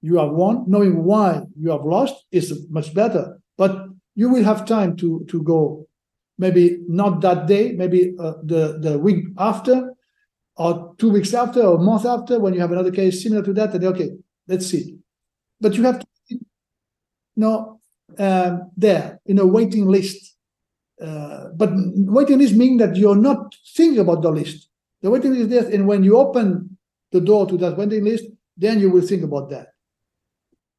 [0.00, 3.40] you have won, knowing why you have lost is much better.
[3.56, 5.88] But you will have time to to go,
[6.38, 9.92] maybe not that day, maybe uh, the the week after,
[10.56, 13.74] or two weeks after, or month after, when you have another case similar to that.
[13.74, 14.10] And okay,
[14.46, 14.96] let's see.
[15.60, 16.40] But you have to, you
[17.36, 17.80] know,
[18.18, 20.37] um, there in a waiting list.
[21.00, 24.68] Uh, but waiting list means that you're not thinking about the list.
[25.02, 26.76] The waiting list is there, and when you open
[27.12, 28.24] the door to that waiting list,
[28.56, 29.68] then you will think about that.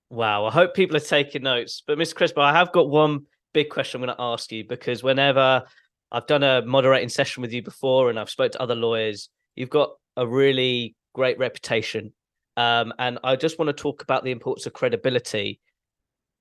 [0.10, 1.84] Wow, I hope people are taking notes.
[1.86, 2.16] But Mr.
[2.16, 5.64] Crespo, I have got one big question I'm going to ask you because whenever
[6.12, 9.70] I've done a moderating session with you before and I've spoke to other lawyers, you've
[9.70, 12.14] got a really great reputation.
[12.58, 15.60] Um, and I just want to talk about the importance of credibility.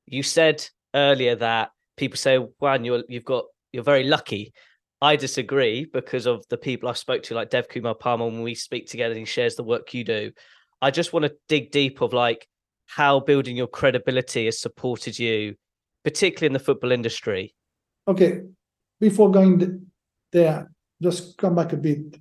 [0.06, 4.52] You said earlier that people say, "Juan, you're you've got you're very lucky."
[5.00, 8.54] I disagree because of the people I spoke to, like Dev Kumar Parmar, when we
[8.54, 10.32] speak together and he shares the work you do.
[10.82, 12.48] I just want to dig deep of like
[12.86, 15.54] how building your credibility has supported you,
[16.02, 17.54] particularly in the football industry.
[18.08, 18.42] Okay,
[19.00, 19.86] before going
[20.32, 22.16] there, just come back a bit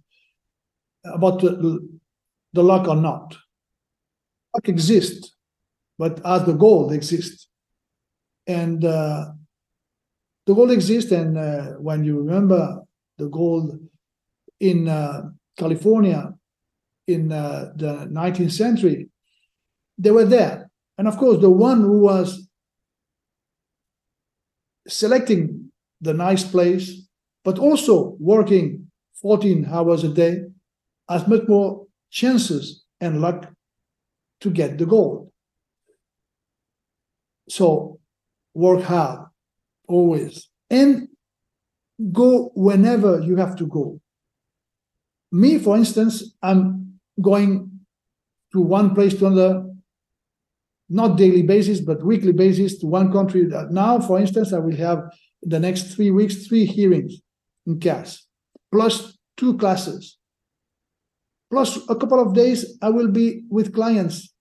[1.06, 1.88] about the,
[2.54, 3.36] the luck or not.
[4.54, 5.36] Luck exists,
[5.98, 7.48] but as the goal exists.
[8.45, 9.32] And uh,
[10.48, 12.82] the gold exists, and uh, when you remember
[13.18, 13.78] the gold
[14.62, 15.24] in uh,
[15.58, 16.34] California
[17.06, 19.10] in uh, the 19th century,
[19.98, 20.70] they were there.
[20.98, 22.48] And of course, the one who was
[24.88, 25.70] selecting
[26.00, 26.93] the nice place,
[27.43, 28.88] but also working
[29.22, 30.43] 14 hours a day,
[31.10, 33.52] has much more chances and luck
[34.39, 35.30] to get the gold.
[37.50, 38.00] So
[38.54, 39.26] work hard
[39.88, 41.07] always and
[42.11, 43.99] go whenever you have to go.
[45.31, 47.71] Me, for instance, I'm going
[48.53, 49.65] to one place to another,
[50.89, 53.45] not daily basis, but weekly basis to one country.
[53.45, 55.03] That Now, for instance, I will have
[55.41, 57.21] the next three weeks, three hearings
[57.65, 58.25] in CAS,
[58.71, 60.17] plus two classes.
[61.49, 64.33] Plus a couple of days, I will be with clients.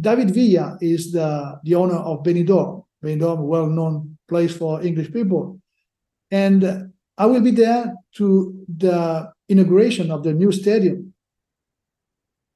[0.00, 5.60] David Villa is the, the owner of Benidorm, Benidorm, well-known place for English people.
[6.30, 11.14] And I will be there to the inauguration of the new stadium.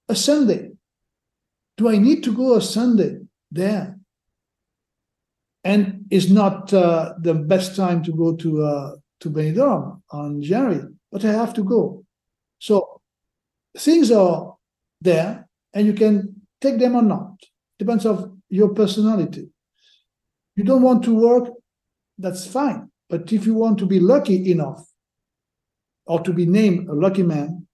[0.08, 0.72] A Sunday.
[1.76, 3.20] Do I need to go a Sunday
[3.50, 3.96] there?
[5.62, 10.82] And it's not uh, the best time to go to uh, to Benidorm on January,
[11.12, 12.04] but I have to go.
[12.58, 13.00] So
[13.76, 14.56] things are
[15.00, 17.36] there, and you can take them or not.
[17.78, 19.50] Depends of your personality.
[20.60, 21.48] You don't want to work,
[22.18, 22.90] that's fine.
[23.08, 24.86] But if you want to be lucky enough
[26.04, 27.66] or to be named a lucky man,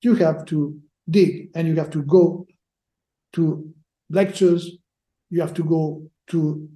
[0.00, 0.76] you have to
[1.08, 2.44] dig and you have to go
[3.34, 3.72] to
[4.10, 4.68] lectures,
[5.30, 6.68] you have to go to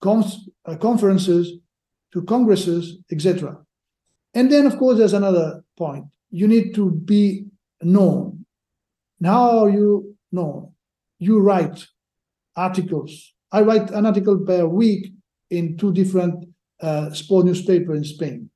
[0.00, 1.52] cons- uh, conferences,
[2.12, 3.58] to congresses, etc.
[4.34, 6.06] And then, of course, there's another point.
[6.32, 7.46] You need to be
[7.80, 8.44] known.
[9.20, 10.72] And how are you known?
[11.20, 11.86] You write
[12.56, 13.33] articles.
[13.54, 15.12] I write an article per week
[15.50, 16.44] in two different
[16.80, 18.50] uh, sport newspapers in Spain.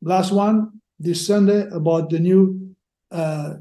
[0.00, 2.76] Last one this Sunday about the new
[3.10, 3.54] uh,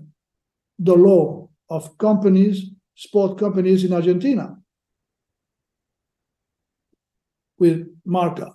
[0.77, 4.55] the law of companies, sport companies in Argentina
[7.57, 8.53] with Marca.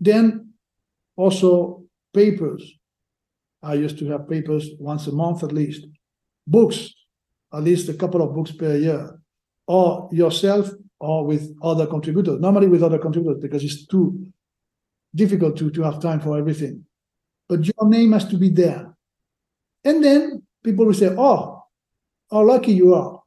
[0.00, 0.54] Then
[1.14, 2.72] also papers.
[3.62, 5.86] I used to have papers once a month at least.
[6.44, 6.92] Books,
[7.52, 9.19] at least a couple of books per year.
[9.70, 10.68] Or yourself
[10.98, 14.26] or with other contributors, normally with other contributors, because it's too
[15.14, 16.84] difficult to, to have time for everything.
[17.48, 18.92] But your name has to be there.
[19.84, 21.62] And then people will say, Oh,
[22.32, 23.22] how lucky you are.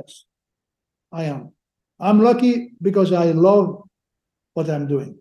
[0.00, 0.24] Yes,
[1.12, 1.52] I am.
[2.00, 3.82] I'm lucky because I love
[4.54, 5.18] what I'm doing.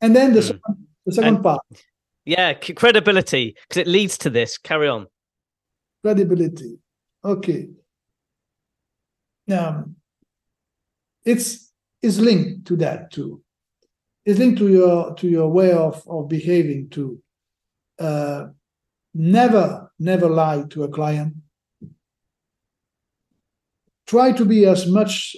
[0.00, 0.46] And then the, mm.
[0.46, 1.60] second, the second and, part.
[2.24, 4.58] Yeah, credibility, because it leads to this.
[4.58, 5.06] Carry on.
[6.02, 6.80] Credibility.
[7.24, 7.68] Okay
[9.52, 9.96] um,
[11.24, 11.72] it's
[12.02, 13.42] is linked to that too.
[14.24, 17.22] It's linked to your to your way of of behaving too.
[17.98, 18.46] Uh,
[19.14, 21.34] never never lie to a client.
[24.06, 25.36] Try to be as much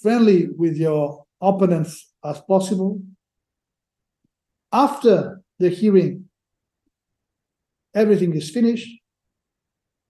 [0.00, 3.02] friendly with your opponents as possible.
[4.72, 6.28] After the hearing,
[7.94, 8.88] everything is finished.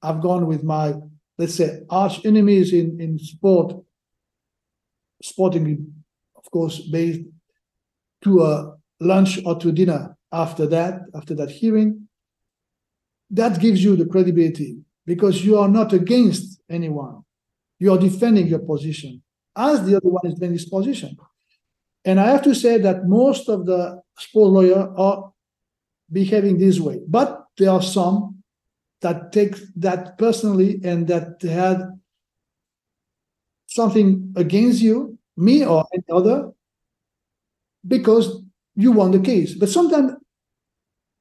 [0.01, 0.95] I've gone with my
[1.43, 3.75] let's say, arch enemies in, in sport,
[5.21, 5.93] sporting,
[6.37, 7.23] of course, based
[8.23, 12.07] to a lunch or to dinner after that, after that hearing,
[13.29, 17.25] that gives you the credibility because you are not against anyone.
[17.81, 19.21] You are defending your position
[19.57, 21.17] as the other one is defending his position.
[22.05, 25.33] And I have to say that most of the sport lawyers are
[26.13, 28.42] behaving this way, but there are some
[29.03, 31.83] that take that personally and that had
[33.67, 36.51] something against you, me or any other,
[37.87, 38.43] because
[38.75, 39.55] you won the case.
[39.55, 40.13] But sometimes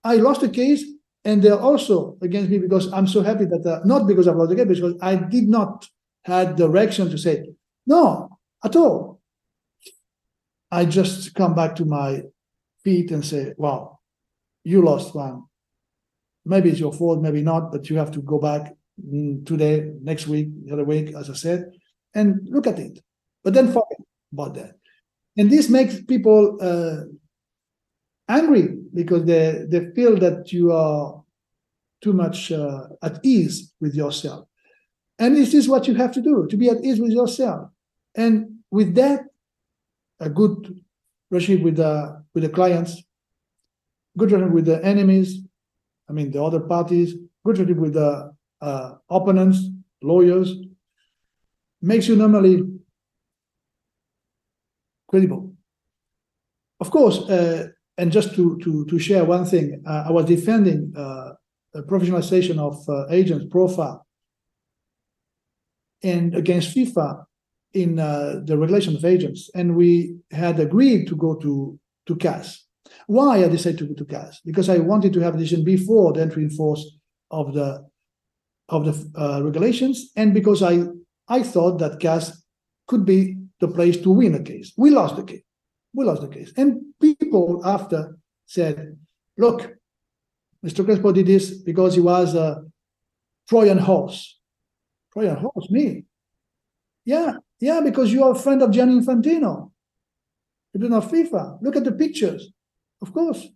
[0.04, 0.84] I lost the case
[1.26, 4.50] and they're also against me because I'm so happy that, uh, not because I lost
[4.50, 5.88] the case, because I did not
[6.24, 7.50] had direction to say,
[7.86, 8.30] no,
[8.64, 9.20] at all.
[10.72, 12.24] I just come back to my
[12.84, 14.00] feet and say, wow,
[14.64, 15.44] you lost one
[16.46, 18.74] maybe it's your fault, maybe not, but you have to go back
[19.04, 21.72] mm, today, next week, the other week, as I said,
[22.14, 23.00] and look at it.
[23.44, 24.00] But then forget
[24.34, 24.76] about that.
[25.38, 27.04] And this makes people uh,
[28.28, 31.24] angry because they, they feel that you are
[32.02, 34.48] too much uh, at ease with yourself.
[35.20, 37.70] And this is what you have to do to be at ease with yourself.
[38.16, 39.22] And with that,
[40.20, 40.82] a good
[41.30, 43.02] relationship with the with the clients,
[44.18, 45.42] good relationship with the enemies,
[46.12, 47.14] I mean, the other parties,
[47.46, 49.60] good relationship with the uh, opponents,
[50.04, 50.54] lawyers,
[51.82, 52.64] makes you normally
[55.08, 55.54] credible.
[56.82, 60.94] Of course, uh, and just to, to, to share one thing, uh, I was defending
[60.98, 61.32] uh,
[61.76, 64.06] a professionalization of uh, agents, profile,
[66.04, 67.24] and against FIFA
[67.74, 69.50] in uh, the regulation of agents.
[69.56, 72.66] And we had agreed to go to to CAS.
[73.08, 74.42] Why I decided to go to CAS?
[74.46, 76.98] Because I wanted to have a decision before the entry in force
[77.30, 77.88] of the
[78.70, 80.84] of the uh, regulations, and because I
[81.28, 82.44] I thought that CAS
[82.88, 84.74] could be the place to win a case.
[84.78, 85.44] We lost the case.
[85.94, 88.98] We lost the case, and people after said,
[89.38, 89.74] "Look,
[90.66, 90.86] Mr.
[90.86, 92.64] Crespo did this because he was a
[93.48, 94.40] Trojan horse."
[95.12, 96.06] Trojan horse, me?
[97.04, 99.72] Yeah, yeah, because you are a friend of Gianni Infantino.
[100.74, 101.62] You know FIFA.
[101.62, 102.52] Look at the pictures.
[103.02, 103.48] Of course,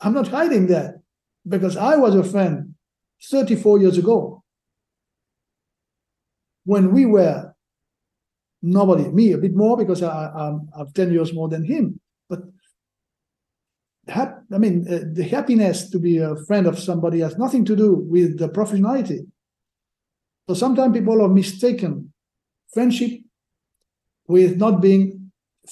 [0.00, 1.00] I'm not hiding that
[1.46, 2.74] because I was a friend
[3.30, 4.42] 34 years ago
[6.64, 7.54] when we were
[8.62, 12.00] nobody, me a bit more because I, I'm, I'm 10 years more than him.
[12.28, 12.40] But
[14.06, 17.76] hap- I mean, uh, the happiness to be a friend of somebody has nothing to
[17.76, 19.26] do with the professionality.
[20.48, 22.12] So sometimes people are mistaken
[22.72, 23.20] friendship
[24.26, 25.30] with not being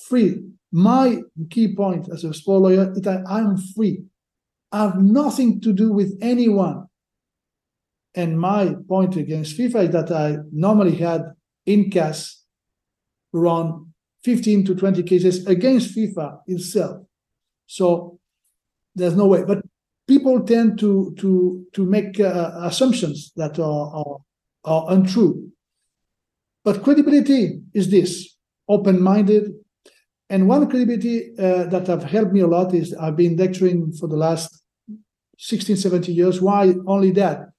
[0.09, 0.45] free.
[0.77, 4.05] My key point as a sport lawyer is that I'm free.
[4.70, 6.85] I have nothing to do with anyone.
[8.14, 11.33] And my point against FIFA is that I normally had
[11.64, 12.45] in CAS
[13.33, 13.91] around
[14.22, 17.07] 15 to 20 cases against FIFA itself.
[17.64, 18.18] So
[18.95, 19.45] there's no way.
[19.45, 19.64] But
[20.07, 24.18] people tend to to to make uh, assumptions that are, are
[24.64, 25.51] are untrue.
[26.64, 28.37] But credibility is this
[28.68, 29.53] open-minded.
[30.29, 34.09] And one credibility uh, that have helped me a lot is I've been lecturing for
[34.09, 34.62] the last
[35.39, 36.41] 16, 17 years.
[36.41, 37.51] Why only that?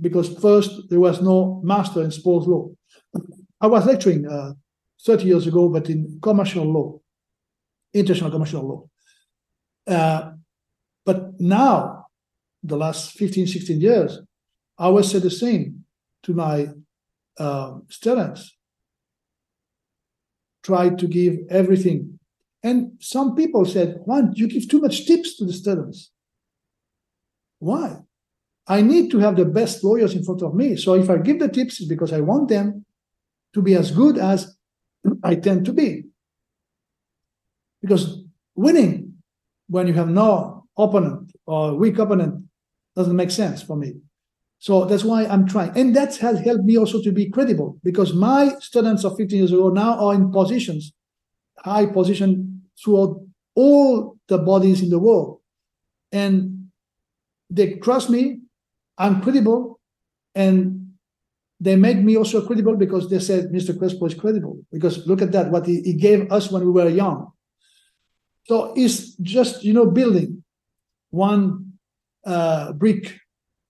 [0.00, 2.70] Because first, there was no master in sports law.
[3.60, 4.52] I was lecturing uh,
[5.04, 7.00] 30 years ago, but in commercial law,
[7.92, 9.92] international commercial law.
[9.92, 10.32] Uh,
[11.04, 12.06] but now,
[12.62, 14.20] the last 15, 16 years,
[14.78, 15.84] I always say the same
[16.24, 16.68] to my
[17.38, 18.57] uh, students.
[20.68, 22.18] Try to give everything.
[22.62, 26.10] And some people said, Juan, you give too much tips to the students.
[27.58, 27.96] Why?
[28.66, 30.76] I need to have the best lawyers in front of me.
[30.76, 32.84] So if I give the tips, it's because I want them
[33.54, 34.58] to be as good as
[35.24, 36.04] I tend to be.
[37.80, 39.14] Because winning
[39.68, 42.44] when you have no opponent or weak opponent
[42.94, 43.94] doesn't make sense for me.
[44.58, 45.76] So that's why I'm trying.
[45.76, 49.52] And that has helped me also to be credible because my students of 15 years
[49.52, 50.92] ago now are in positions,
[51.58, 53.20] high position throughout
[53.54, 55.40] all the bodies in the world.
[56.10, 56.70] And
[57.50, 58.40] they trust me,
[58.96, 59.78] I'm credible,
[60.34, 60.92] and
[61.60, 63.78] they make me also credible because they said Mr.
[63.78, 64.58] Crespo is credible.
[64.72, 67.32] Because look at that, what he, he gave us when we were young.
[68.44, 70.42] So it's just, you know, building
[71.10, 71.74] one
[72.24, 73.18] uh, brick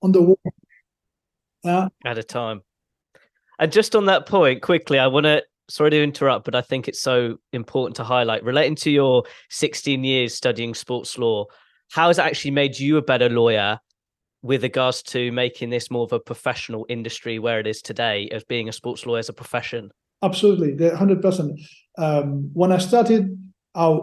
[0.03, 0.39] on the wall
[1.65, 2.63] at a time.
[3.59, 6.89] And just on that point, quickly, I want to sorry to interrupt, but I think
[6.89, 11.45] it's so important to highlight relating to your 16 years studying sports law.
[11.93, 13.79] How has it actually made you a better lawyer
[14.43, 18.47] with regards to making this more of a professional industry where it is today, of
[18.49, 19.91] being a sports lawyer as a profession?
[20.23, 21.61] Absolutely, the hundred percent.
[21.97, 23.37] Um, when I started,
[23.75, 23.99] I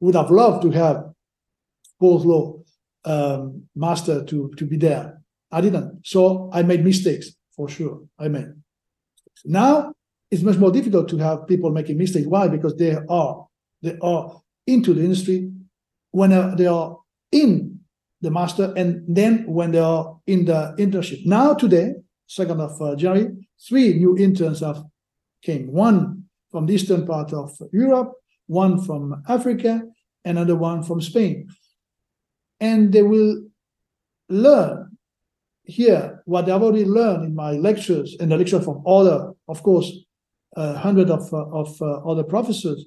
[0.00, 1.04] would have loved to have
[1.82, 2.60] sports law
[3.04, 5.19] um, master to to be there
[5.52, 6.06] I didn't.
[6.06, 8.02] So I made mistakes for sure.
[8.18, 8.48] I made.
[9.44, 9.92] Now
[10.30, 12.26] it's much more difficult to have people making mistakes.
[12.26, 12.48] Why?
[12.48, 13.46] Because they are
[13.82, 15.50] they are into the industry
[16.10, 16.98] when they are
[17.32, 17.80] in
[18.20, 21.24] the master and then when they are in the internship.
[21.24, 21.94] Now today,
[22.26, 24.82] second of uh, January, three new interns have
[25.42, 25.72] came.
[25.72, 28.12] One from the eastern part of Europe,
[28.46, 29.82] one from Africa,
[30.24, 31.48] another one from Spain,
[32.60, 33.46] and they will
[34.28, 34.89] learn
[35.64, 39.92] here what I've already learned in my lectures and the lecture from other, of course,
[40.56, 42.86] uh, hundred of, uh, of uh, other professors,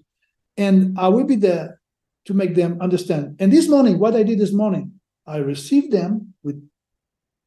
[0.58, 1.80] and I will be there
[2.26, 3.38] to make them understand.
[3.40, 6.56] And this morning, what I did this morning, I received them, we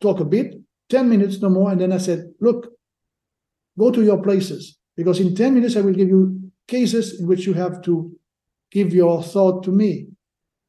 [0.00, 0.54] talk a bit,
[0.88, 2.72] 10 minutes no more, and then I said, look,
[3.78, 7.46] go to your places, because in 10 minutes I will give you cases in which
[7.46, 8.16] you have to
[8.70, 10.08] give your thought to me.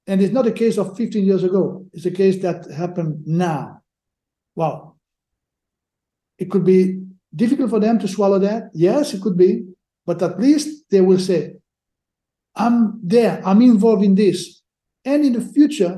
[0.06, 3.77] And it's not a case of 15 years ago, it's a case that happened now.
[4.58, 4.96] Wow.
[6.40, 7.00] It could be
[7.34, 8.72] difficult for them to swallow that.
[8.74, 9.68] Yes, it could be.
[10.04, 11.58] But at least they will say,
[12.56, 14.64] I'm there, I'm involved in this.
[15.06, 15.94] And in the future,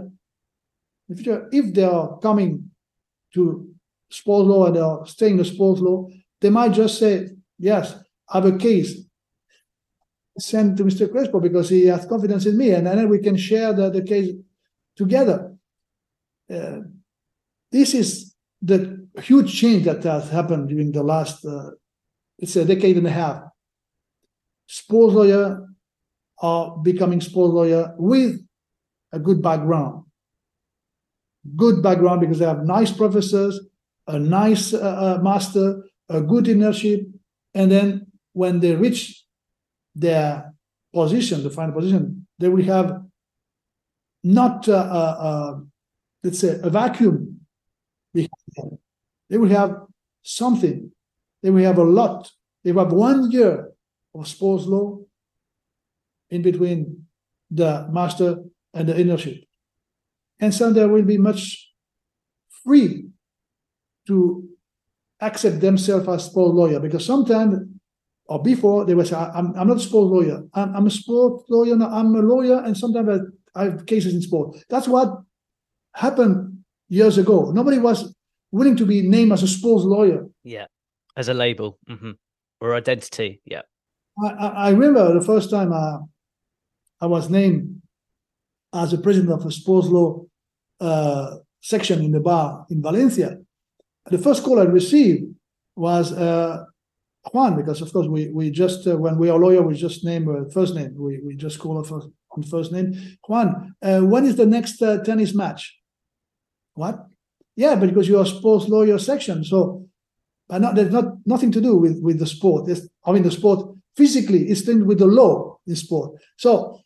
[1.07, 2.69] in the future, if they are coming
[3.33, 3.69] to
[4.09, 6.09] sports law and they are staying in the sports law,
[6.41, 7.95] they might just say, Yes,
[8.29, 9.03] I have a case.
[10.37, 11.09] Send to Mr.
[11.09, 14.33] Crespo because he has confidence in me, and then we can share the, the case
[14.95, 15.53] together.
[16.53, 16.79] Uh,
[17.71, 18.28] this is
[18.61, 21.71] the huge change that has happened during the last, uh,
[22.37, 23.43] it's a decade and a half.
[24.67, 25.65] Sports lawyer
[26.41, 28.39] are becoming sports lawyer with
[29.11, 30.03] a good background.
[31.55, 33.59] Good background because they have nice professors,
[34.07, 37.05] a nice uh, uh, master, a good internship,
[37.53, 39.23] and then when they reach
[39.95, 40.53] their
[40.93, 43.01] position, the final position, they will have
[44.23, 45.59] not uh, uh, uh
[46.23, 47.38] let's say a vacuum.
[49.29, 49.75] They will have
[50.21, 50.91] something.
[51.41, 52.31] They will have a lot.
[52.63, 53.71] They will have one year
[54.13, 54.99] of sports law
[56.29, 57.05] in between
[57.49, 59.45] the master and the internship.
[60.39, 61.71] And so they will be much
[62.63, 63.09] free
[64.07, 64.47] to
[65.21, 67.59] accept themselves as sport lawyer because sometimes
[68.29, 70.43] or before they would say, I'm, I'm not a sport lawyer.
[70.53, 71.73] I'm, I'm a sport lawyer.
[71.73, 72.61] I'm a lawyer.
[72.63, 73.09] And sometimes
[73.55, 74.55] I, I have cases in sport.
[74.69, 75.09] That's what
[75.95, 76.59] happened
[76.89, 77.49] years ago.
[77.51, 78.13] Nobody was
[78.51, 80.27] willing to be named as a sports lawyer.
[80.43, 80.65] Yeah.
[81.15, 82.11] As a label mm-hmm.
[82.61, 83.41] or identity.
[83.45, 83.61] Yeah.
[84.23, 85.97] I, I remember the first time I,
[87.01, 87.81] I was named
[88.73, 90.25] as a president of a sports law
[90.79, 93.37] uh, section in the bar in Valencia.
[94.09, 95.25] The first call I received
[95.75, 96.63] was uh,
[97.31, 100.27] Juan, because of course we we just uh, when we are lawyer we just name
[100.29, 103.17] uh, first name we we just call her on first name.
[103.27, 105.77] Juan, uh, when is the next uh, tennis match?
[106.73, 107.05] What?
[107.59, 109.85] Yeah, because you are sports lawyer section, so
[110.47, 112.69] but not, there's not nothing to do with with the sport.
[112.69, 113.59] It's, I mean the sport
[113.97, 116.21] physically is linked with the law in sport.
[116.37, 116.79] So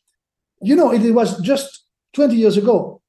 [0.64, 3.04] you know it, it was just 20 years ago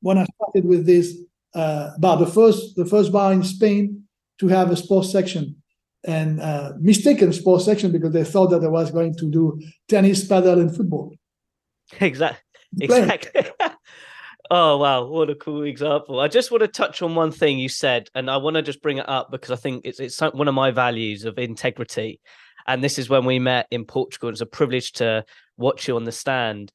[0.00, 1.16] when I started with this
[1.56, 4.04] uh, bar, the first the first bar in Spain
[4.38, 5.56] to have a sports section
[6.04, 10.24] and uh, mistaken sports section because they thought that I was going to do tennis,
[10.24, 11.12] padel, and football.
[12.00, 12.38] Exactly.
[12.80, 13.42] Exactly.
[14.50, 16.20] oh wow, what a cool example!
[16.20, 18.82] I just want to touch on one thing you said, and I want to just
[18.82, 22.20] bring it up because I think it's it's one of my values of integrity.
[22.66, 24.28] And this is when we met in Portugal.
[24.28, 25.24] It's a privilege to
[25.56, 26.70] watch you on the stand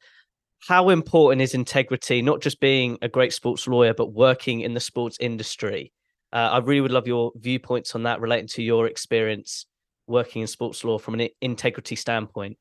[0.68, 4.80] how important is integrity, not just being a great sports lawyer, but working in the
[4.80, 5.92] sports industry?
[6.32, 9.66] Uh, I really would love your viewpoints on that relating to your experience
[10.08, 12.58] working in sports law from an integrity standpoint.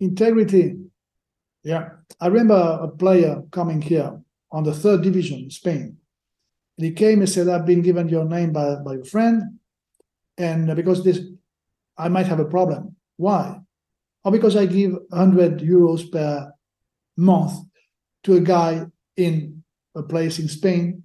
[0.00, 0.76] Integrity.
[1.62, 1.90] Yeah.
[2.20, 5.96] I remember a player coming here on the third division in Spain.
[6.78, 9.58] And he came and said, I've been given your name by, by a friend.
[10.38, 11.20] And because this,
[11.98, 12.96] I might have a problem.
[13.16, 13.60] Why?
[14.24, 16.52] Or because I give 100 euros per
[17.16, 17.52] month
[18.24, 18.86] to a guy
[19.16, 19.62] in
[19.94, 21.02] a place in Spain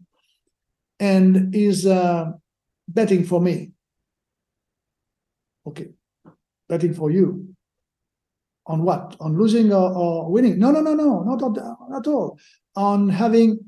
[1.00, 2.32] and is uh,
[2.88, 3.72] betting for me.
[5.68, 5.90] Okay,
[6.70, 7.55] betting for you.
[8.68, 9.16] On what?
[9.20, 10.58] On losing or, or winning?
[10.58, 11.58] No, no, no, no, not
[11.98, 12.40] at all.
[12.76, 13.60] On having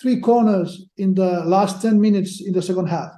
[0.00, 3.10] three corners in the last 10 minutes in the second half.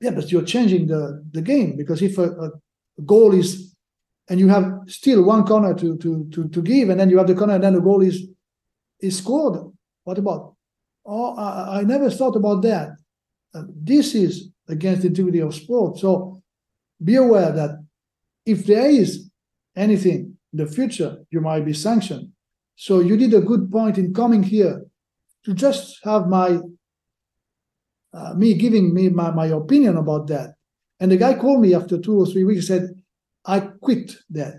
[0.00, 2.50] Yeah, but you're changing the, the game because if a, a
[3.04, 3.70] goal is
[4.30, 7.26] and you have still one corner to to to to give, and then you have
[7.26, 8.28] the corner, and then the goal is
[9.00, 9.58] is scored.
[10.04, 10.54] What about?
[11.04, 12.90] Oh, I, I never thought about that.
[13.52, 15.98] Uh, this is against the integrity of sport.
[15.98, 16.42] So
[17.02, 17.84] be aware that
[18.50, 19.30] if there is
[19.76, 22.32] anything in the future, you might be sanctioned.
[22.76, 24.86] So you did a good point in coming here
[25.44, 26.58] to just have my
[28.12, 30.54] uh, me giving me my, my opinion about that.
[30.98, 32.90] And the guy called me after two or three weeks said,
[33.44, 34.54] I quit that.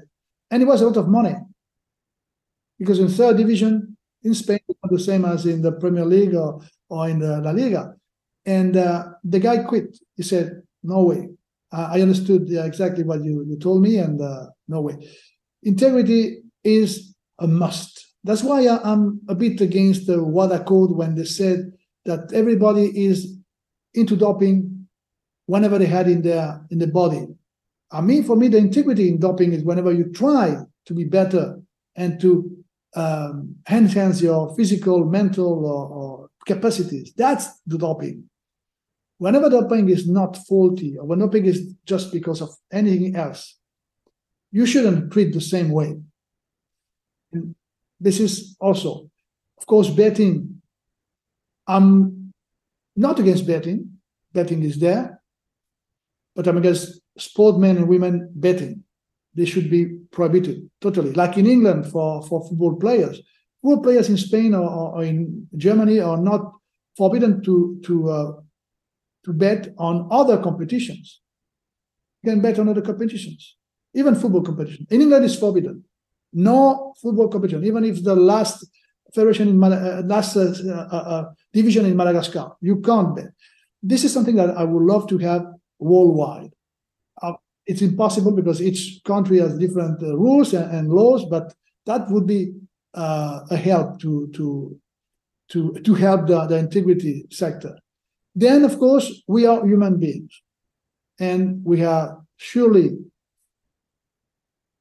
[0.50, 1.36] And it was a lot of money.
[2.80, 6.62] Because in third division in Spain, not the same as in the Premier League or,
[6.90, 7.94] or in the La Liga.
[8.46, 9.98] And uh, the guy quit.
[10.16, 11.30] He said, No way.
[11.72, 15.08] I understood exactly what you, you told me, and uh, no way.
[15.64, 18.08] Integrity is a must.
[18.24, 21.72] That's why I, am a bit against the WADA code when they said
[22.06, 23.38] that everybody is
[23.94, 24.88] into doping
[25.46, 27.28] whenever they had in their in the body.
[27.92, 30.56] I mean, for me, the integrity in doping is whenever you try
[30.86, 31.60] to be better
[31.96, 32.64] and to
[32.96, 37.14] um, enhance your physical, mental, or, or capacities.
[37.16, 38.30] That's the doping.
[39.22, 43.60] Whenever doping is not faulty, or when doping is just because of anything else,
[44.52, 45.96] you shouldn't treat the same way.
[47.32, 47.54] And
[48.00, 49.12] this is also,
[49.60, 50.64] of course, betting.
[51.68, 52.34] I'm
[52.96, 54.00] not against betting.
[54.34, 55.22] Betting is there,
[56.36, 58.84] but I'm against sportsmen and women betting.
[59.36, 63.22] They should be prohibited totally, like in England for, for football players.
[63.62, 66.54] Football players in Spain or, or in Germany are not
[66.98, 68.32] forbidden to to uh,
[69.26, 71.22] to bet on other competitions.
[72.24, 73.58] You can bet on other competitions,
[73.94, 74.88] even football competition.
[74.90, 75.84] In England, it's forbidden.
[76.34, 78.66] No football competition, even if the last
[79.14, 83.32] federation in uh, last uh, uh, uh, division in Madagascar, you can't bet.
[83.84, 85.46] This is something that I would love to have
[85.80, 86.52] worldwide
[87.66, 91.54] it's impossible because each country has different uh, rules and, and, laws, but
[91.86, 92.54] that would be
[92.94, 94.78] uh, a help to to
[95.50, 97.78] to to help the, the integrity sector.
[98.36, 100.42] Then, of course, we are human beings,
[101.20, 102.98] and we are surely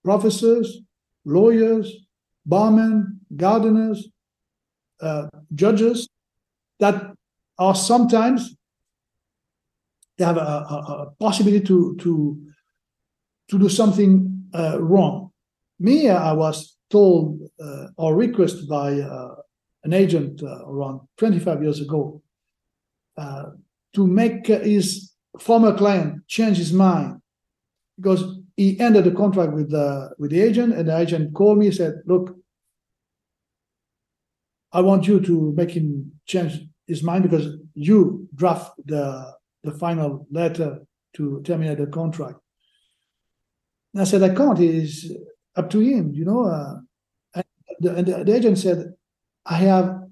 [0.04, 0.80] professors,
[1.24, 2.06] lawyers,
[2.46, 4.08] barmen, gardeners,
[5.00, 6.08] uh, judges
[6.78, 7.12] that
[7.58, 8.56] are sometimes
[10.16, 12.38] they have a, a, a possibility to to
[13.48, 15.30] to do something uh, wrong.
[15.78, 19.34] Me, I was told uh, or requested by uh,
[19.84, 22.22] an agent uh, around 25 years ago
[23.20, 23.50] uh,
[23.92, 27.20] to make his former client change his mind
[27.96, 28.22] because
[28.56, 31.74] he ended the contract with the with the agent, and the agent called me and
[31.74, 32.34] said, "Look,
[34.72, 40.26] I want you to make him change his mind because you draft the the final
[40.30, 40.80] letter
[41.16, 42.38] to terminate the contract."
[43.92, 44.58] And I said, "I can't.
[44.60, 45.10] It's
[45.56, 46.74] up to him, you know." Uh,
[47.34, 47.44] and,
[47.80, 48.94] the, and the agent said,
[49.44, 50.09] "I have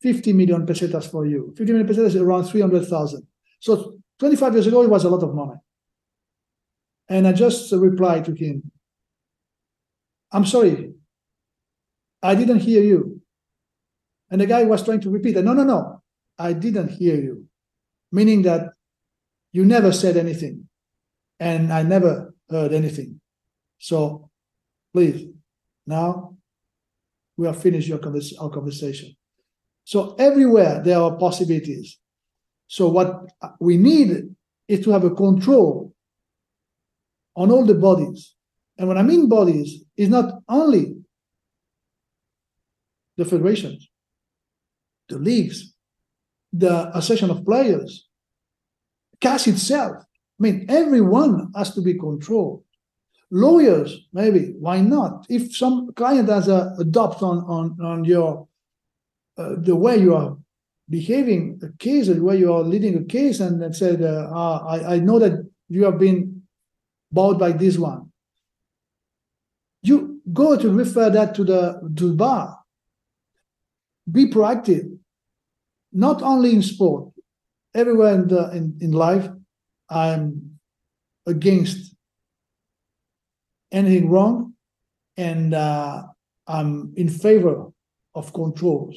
[0.00, 1.52] 50 million pesetas for you.
[1.56, 3.26] 50 million pesetas is around 300,000.
[3.60, 5.58] So 25 years ago, it was a lot of money.
[7.08, 8.70] And I just replied to him,
[10.30, 10.92] I'm sorry,
[12.22, 13.22] I didn't hear you.
[14.30, 15.36] And the guy was trying to repeat.
[15.36, 16.02] No, no, no,
[16.38, 17.46] I didn't hear you.
[18.12, 18.72] Meaning that
[19.52, 20.68] you never said anything.
[21.40, 23.20] And I never heard anything.
[23.78, 24.28] So
[24.92, 25.28] please,
[25.86, 26.36] now
[27.36, 29.16] we have finished your convers- our conversation.
[29.88, 31.98] So everywhere there are possibilities.
[32.66, 33.24] So what
[33.58, 34.34] we need
[34.68, 35.94] is to have a control
[37.34, 38.34] on all the bodies.
[38.76, 40.94] And when I mean bodies, is not only
[43.16, 43.88] the federations,
[45.08, 45.72] the leagues,
[46.52, 48.08] the association of players,
[49.22, 49.96] CAS itself.
[50.02, 52.62] I mean, everyone has to be controlled.
[53.30, 55.24] Lawyers, maybe, why not?
[55.30, 58.47] If some client has a, a doubt on, on, on your
[59.38, 60.36] uh, the way you are
[60.90, 64.94] behaving a case, the way you are leading a case, and, said, uh, ah, I,
[64.94, 66.42] I know that you have been
[67.12, 68.10] bought by this one.
[69.82, 72.58] You go to refer that to the to the bar.
[74.10, 74.98] Be proactive,
[75.92, 77.12] not only in sport,
[77.74, 79.28] everywhere in the in, in life.
[79.88, 80.58] I'm
[81.26, 81.94] against
[83.70, 84.54] anything wrong,
[85.16, 86.02] and uh,
[86.46, 87.70] I'm in favor
[88.14, 88.96] of controls.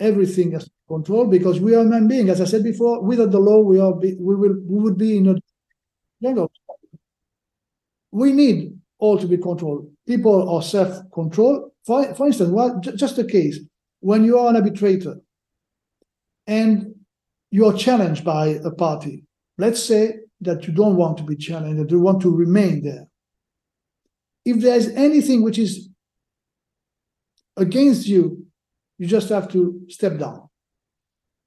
[0.00, 2.30] Everything is controlled because we are human beings.
[2.30, 5.16] As I said before, without the law, we are be, we will we would be
[5.16, 5.34] in a
[6.22, 6.50] jungle
[8.10, 9.90] we need all to be controlled.
[10.06, 11.70] People are self-controlled.
[11.84, 13.60] For, for instance, well, just a case
[14.00, 15.16] when you are an arbitrator
[16.46, 16.94] and
[17.50, 19.24] you are challenged by a party.
[19.56, 23.06] Let's say that you don't want to be challenged, that you want to remain there.
[24.44, 25.88] If there is anything which is
[27.56, 28.37] against you,
[28.98, 30.48] you just have to step down.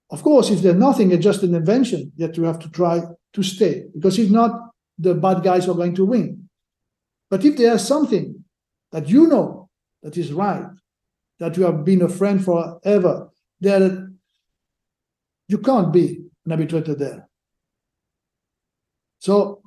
[0.09, 3.01] Of course, if there's nothing, it's just an invention, that you have to try
[3.33, 4.51] to stay, because if not,
[4.97, 6.49] the bad guys are going to win.
[7.29, 8.43] But if there's something
[8.91, 9.69] that you know
[10.03, 10.65] that is right,
[11.39, 13.29] that you have been a friend forever,
[13.61, 14.09] that
[15.47, 17.29] you can't be an arbitrator there.
[19.19, 19.61] So,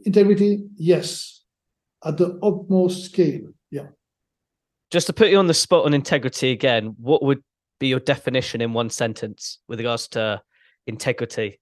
[0.00, 1.42] integrity, yes,
[2.04, 3.52] at the utmost scale.
[4.92, 7.42] Just to put you on the spot on integrity again, what would
[7.80, 10.40] be your definition in one sentence with regards to
[10.86, 11.58] integrity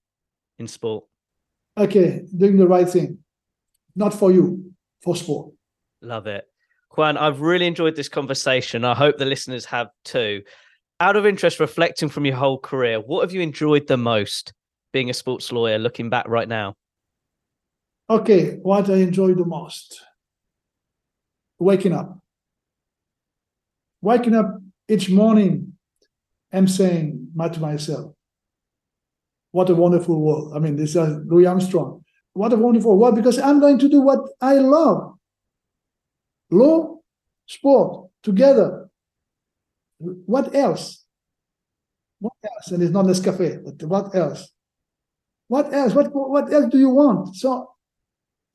[0.59, 1.05] in sport?
[1.79, 3.19] Okay, doing the right thing
[3.97, 4.73] not for you,
[5.03, 5.53] for sport.
[6.03, 6.45] Love it.
[6.97, 8.85] Juan, I've really enjoyed this conversation.
[8.85, 10.43] I hope the listeners have too.
[10.99, 14.53] Out of interest, reflecting from your whole career, what have you enjoyed the most
[14.93, 16.75] being a sports lawyer looking back right now?
[18.09, 20.03] Okay, what I enjoy the most
[21.59, 22.19] waking up.
[24.03, 25.75] Waking up each morning
[26.53, 28.15] and saying to myself,
[29.53, 30.53] what a wonderful world.
[30.55, 32.05] I mean, this is Louis Armstrong.
[32.33, 35.15] What a wonderful world because I'm going to do what I love.
[36.51, 36.99] Law,
[37.47, 38.89] sport, together.
[39.99, 41.05] What else?
[42.21, 42.71] What else?
[42.71, 44.53] And it's not Nescafe, but what else?
[45.49, 45.95] What else?
[45.95, 47.35] What, what else do you want?
[47.35, 47.71] So,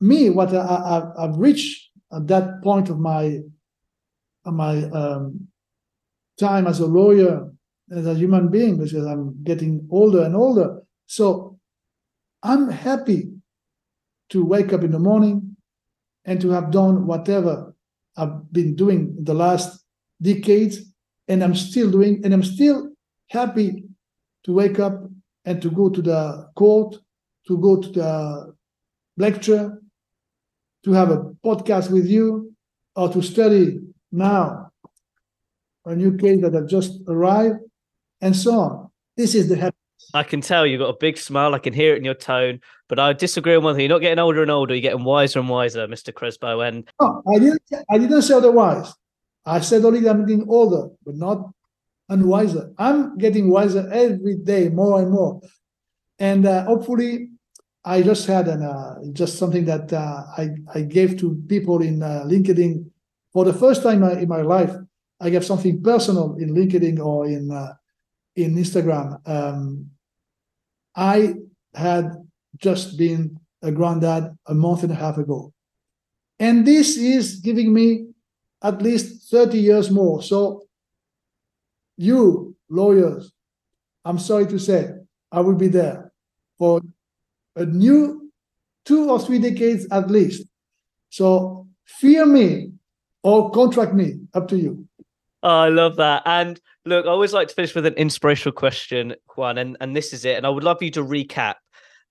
[0.00, 3.40] me, what I, I, have reached at that point of my,
[4.54, 5.48] my um,
[6.38, 7.50] time as a lawyer,
[7.90, 10.82] as a human being, because I'm getting older and older.
[11.06, 11.58] So,
[12.42, 13.30] I'm happy
[14.30, 15.56] to wake up in the morning
[16.24, 17.74] and to have done whatever
[18.16, 19.84] I've been doing the last
[20.20, 20.80] decades,
[21.28, 22.90] and I'm still doing, and I'm still
[23.28, 23.84] happy
[24.44, 25.02] to wake up
[25.44, 26.96] and to go to the court,
[27.46, 28.54] to go to the
[29.16, 29.82] lecture,
[30.84, 32.52] to have a podcast with you
[32.94, 33.80] or to study
[34.16, 34.72] now
[35.84, 37.60] a new case that have just arrived
[38.20, 38.90] and so on.
[39.16, 39.74] This is the happiness.
[40.14, 41.54] I can tell you've got a big smile.
[41.54, 43.82] I can hear it in your tone, but I disagree on one thing.
[43.82, 44.74] You're not getting older and older.
[44.74, 46.12] You're getting wiser and wiser, Mr.
[46.12, 46.60] Crespo.
[46.60, 47.62] And no, I didn't.
[47.90, 48.92] I didn't say otherwise.
[49.44, 51.48] I said only that I'm getting older, but not
[52.10, 52.72] unwiser.
[52.78, 55.40] I'm getting wiser every day, more and more.
[56.18, 57.30] And uh, hopefully,
[57.84, 62.02] I just had an uh, just something that uh, I I gave to people in
[62.02, 62.90] uh, LinkedIn
[63.36, 64.74] for the first time in my life.
[65.20, 67.74] I have something personal in LinkedIn or in uh,
[68.34, 69.20] in Instagram.
[69.28, 69.90] Um,
[70.96, 71.34] I
[71.74, 72.12] had
[72.56, 75.52] just been a granddad a month and a half ago,
[76.38, 78.06] and this is giving me
[78.62, 80.22] at least 30 years more.
[80.22, 80.64] So
[81.98, 83.32] you lawyers,
[84.02, 84.94] I'm sorry to say,
[85.30, 86.10] I will be there
[86.56, 86.80] for
[87.54, 88.32] a new
[88.86, 90.48] two or three decades at least.
[91.10, 92.72] So fear me
[93.26, 94.86] or contract me, up to you.
[95.42, 96.22] Oh, I love that.
[96.26, 100.12] And look, I always like to finish with an inspirational question, Juan, and, and this
[100.12, 100.36] is it.
[100.36, 101.54] And I would love you to recap.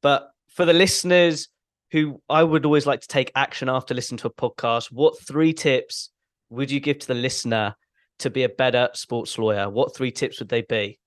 [0.02, 1.48] But for the listeners
[1.92, 5.54] who I would always like to take action after listening to a podcast, what three
[5.54, 6.10] tips
[6.50, 7.76] would you give to the listener
[8.20, 9.70] to be a better sports lawyer?
[9.70, 11.00] What three tips would they be?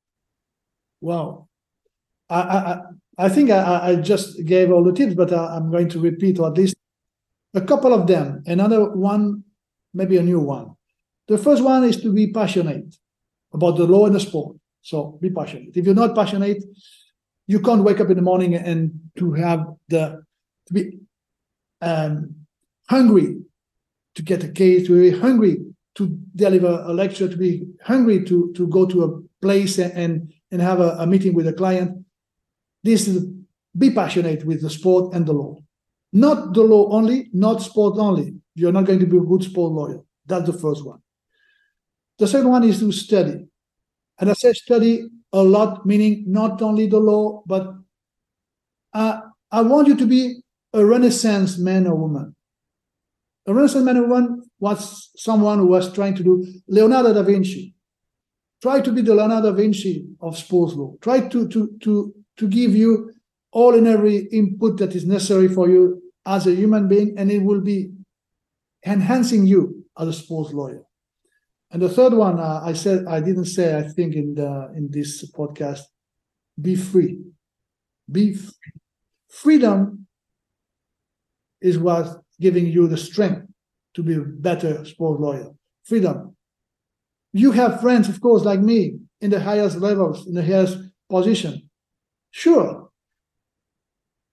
[1.03, 1.51] Well,
[2.31, 2.81] I I,
[3.19, 6.39] I think I, I just gave all the tips, but I, I'm going to repeat
[6.39, 6.77] or at least
[7.53, 8.43] a couple of them.
[8.47, 9.45] Another one,
[9.95, 10.75] maybe a new one.
[11.29, 12.95] The first one is to be passionate
[13.53, 14.57] about the law and the sport.
[14.83, 15.77] So be passionate.
[15.77, 16.63] If you're not passionate,
[17.47, 20.23] you can't wake up in the morning and to have the
[20.67, 20.99] to be
[21.81, 22.35] um,
[22.89, 23.39] hungry
[24.15, 25.59] to get a case, to be hungry
[25.95, 30.63] to deliver a lecture, to be hungry to, to go to a place and, and
[30.63, 32.05] have a, a meeting with a client.
[32.85, 33.27] This is
[33.77, 35.57] be passionate with the sport and the law.
[36.13, 38.35] Not the law only, not sport only.
[38.59, 40.01] You're not going to be a good sport lawyer.
[40.27, 41.01] That's the first one.
[42.19, 43.47] The second one is to study.
[44.19, 47.75] And I say study a lot, meaning not only the law, but
[48.93, 50.41] uh, I want you to be
[50.73, 52.35] a Renaissance man or woman.
[53.47, 57.75] A Renaissance man or woman was someone who was trying to do Leonardo da Vinci.
[58.61, 60.97] Try to be the Leonardo da Vinci of sports law.
[61.01, 63.13] Try to, to, to, to give you
[63.53, 67.43] all and every input that is necessary for you as a human being, and it
[67.43, 67.91] will be
[68.85, 70.83] enhancing you as a sports lawyer.
[71.71, 73.77] And the third one, uh, I said I didn't say.
[73.77, 75.81] I think in the in this podcast,
[76.61, 77.19] be free.
[78.11, 78.73] Be free.
[79.29, 80.07] Freedom
[81.61, 83.47] is what giving you the strength
[83.95, 85.51] to be a better sports lawyer.
[85.85, 86.35] Freedom.
[87.33, 90.79] You have friends, of course, like me, in the highest levels, in the highest
[91.11, 91.69] position.
[92.31, 92.89] Sure.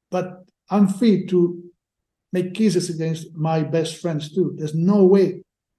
[0.09, 1.64] But I'm free to
[2.35, 4.47] make cases against my best friends too.
[4.57, 5.27] There's no way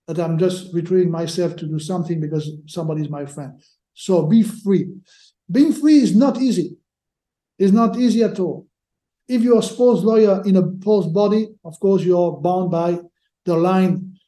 [0.07, 3.53] that I'm just retrieving myself to do something because somebody is my friend.
[3.93, 4.85] So be free.
[5.57, 6.69] Being free is not easy.
[7.59, 8.67] It's not easy at all.
[9.29, 13.01] If you're a sports lawyer in a post body, of course, you're bound by
[13.45, 14.19] the line.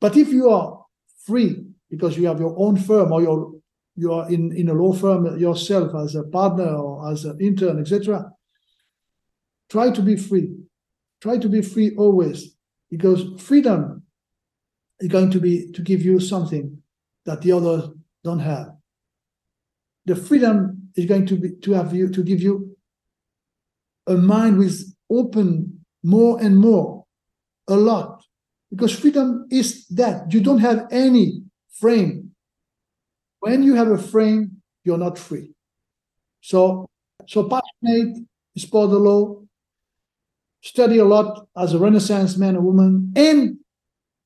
[0.00, 0.84] But if you are
[1.26, 3.58] free because you have your own firm or you're
[3.96, 7.80] you are in, in a law firm yourself as a partner or as an intern,
[7.80, 8.30] etc.,
[9.68, 10.57] try to be free.
[11.20, 12.56] Try to be free always
[12.90, 14.02] because freedom
[15.00, 16.82] is going to be to give you something
[17.24, 17.90] that the others
[18.24, 18.68] don't have.
[20.06, 22.76] The freedom is going to be to have you to give you
[24.06, 27.04] a mind with open more and more,
[27.68, 28.18] a lot
[28.70, 31.42] because freedom is that you don't have any
[31.72, 32.30] frame.
[33.40, 35.52] When you have a frame, you're not free.
[36.40, 36.88] So,
[37.26, 38.18] so passionate,
[38.56, 39.42] sport the law,
[40.62, 43.58] study a lot as a Renaissance man or woman, and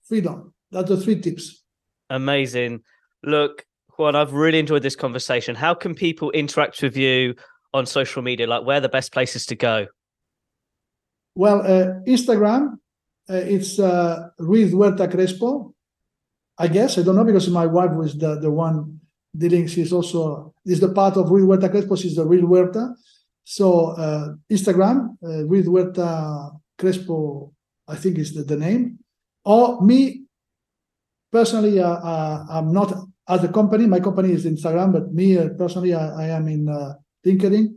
[0.04, 0.52] freedom.
[0.70, 1.62] That's the three tips.
[2.10, 2.80] Amazing.
[3.22, 3.64] Look,
[3.98, 5.54] Juan, I've really enjoyed this conversation.
[5.54, 7.34] How can people interact with you
[7.74, 8.46] on social media?
[8.46, 9.86] Like, where are the best places to go?
[11.34, 12.78] Well, uh, Instagram
[13.30, 15.74] uh, it's uh, Ruiz Huerta Crespo.
[16.58, 19.00] I guess I don't know because my wife was the the one
[19.36, 19.66] dealing.
[19.66, 21.96] She's also is the part of Ruiz Huerta Crespo.
[21.96, 22.94] She's the real Huerta.
[23.44, 27.52] So uh, Instagram uh, Ruiz Huerta Crespo.
[27.88, 28.98] I think is the, the name.
[29.44, 30.22] Or me
[31.30, 32.94] personally, uh, uh, I'm not
[33.28, 33.86] as a company.
[33.86, 36.94] My company is Instagram, but me uh, personally, I, I, am in uh,
[37.26, 37.74] LinkedIn.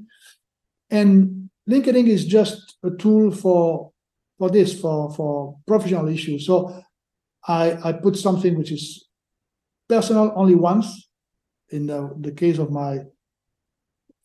[0.90, 3.92] And LinkedIn is just a tool for
[4.38, 6.46] for this for for professional issues.
[6.46, 6.84] So
[7.48, 9.08] I I put something which is
[9.88, 11.10] personal only once
[11.70, 13.00] in the, the case of my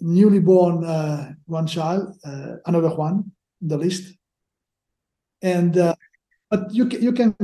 [0.01, 4.17] newly born uh, one child, uh, another one, the list.
[5.43, 5.95] And uh,
[6.51, 7.35] but you can, you can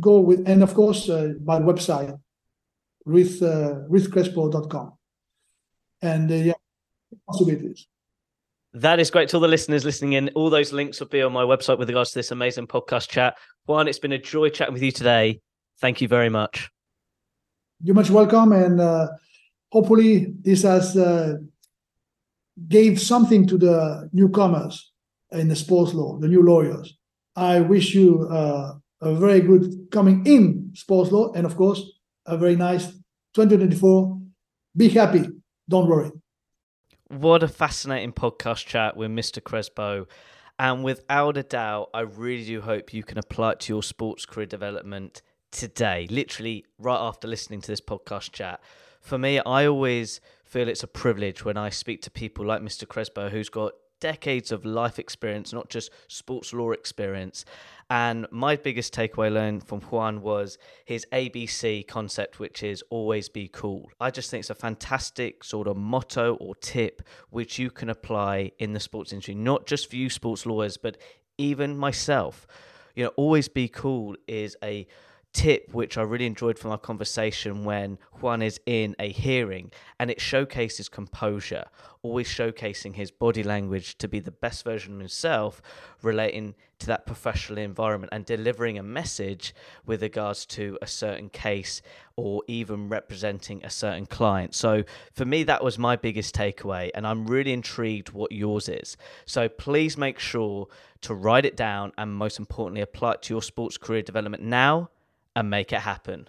[0.00, 2.18] go with, and of course, uh, my website,
[3.04, 4.92] with uh, ruthcrespo.com.
[6.02, 6.52] And uh, yeah,
[7.26, 7.86] possibilities.
[8.74, 10.30] That is great to all the listeners listening in.
[10.30, 13.36] All those links will be on my website with regards to this amazing podcast chat.
[13.66, 15.40] Juan, it's been a joy chatting with you today.
[15.80, 16.70] Thank you very much.
[17.82, 19.08] You're much welcome, and uh,
[19.70, 21.34] hopefully this has uh,
[22.68, 24.92] gave something to the newcomers
[25.30, 26.96] in the sports law, the new lawyers.
[27.34, 31.82] I wish you uh, a very good coming in sports law, and of course,
[32.26, 32.86] a very nice
[33.34, 34.20] 2024.
[34.76, 35.28] Be happy.
[35.68, 36.10] Don't worry.
[37.08, 39.42] What a fascinating podcast chat with Mr.
[39.42, 40.06] Crespo.
[40.58, 44.26] And without a doubt, I really do hope you can apply it to your sports
[44.26, 48.60] career development today, literally right after listening to this podcast chat.
[49.00, 50.20] For me, I always
[50.52, 52.86] feel it's a privilege when I speak to people like Mr.
[52.86, 57.46] Crespo, who's got decades of life experience, not just sports law experience.
[57.88, 63.48] And my biggest takeaway learned from Juan was his ABC concept, which is always be
[63.48, 63.88] cool.
[63.98, 67.00] I just think it's a fantastic sort of motto or tip
[67.30, 70.98] which you can apply in the sports industry, not just for you sports lawyers, but
[71.38, 72.46] even myself.
[72.94, 74.86] You know, always be cool is a
[75.32, 80.10] tip which I really enjoyed from our conversation when Juan is in a hearing and
[80.10, 81.64] it showcases composure,
[82.02, 85.62] always showcasing his body language to be the best version of himself,
[86.02, 89.54] relating to that professional environment and delivering a message
[89.86, 91.80] with regards to a certain case
[92.16, 94.54] or even representing a certain client.
[94.54, 98.96] So for me, that was my biggest takeaway, and I'm really intrigued what yours is.
[99.24, 100.66] So please make sure
[101.02, 104.90] to write it down and most importantly, apply it to your sports career development now
[105.36, 106.28] and make it happen.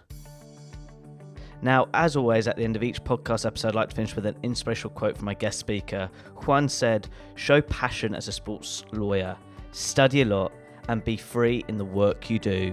[1.62, 4.26] Now, as always, at the end of each podcast episode, I'd like to finish with
[4.26, 6.10] an inspirational quote from my guest speaker.
[6.44, 9.36] Juan said, Show passion as a sports lawyer,
[9.72, 10.52] study a lot,
[10.88, 12.72] and be free in the work you do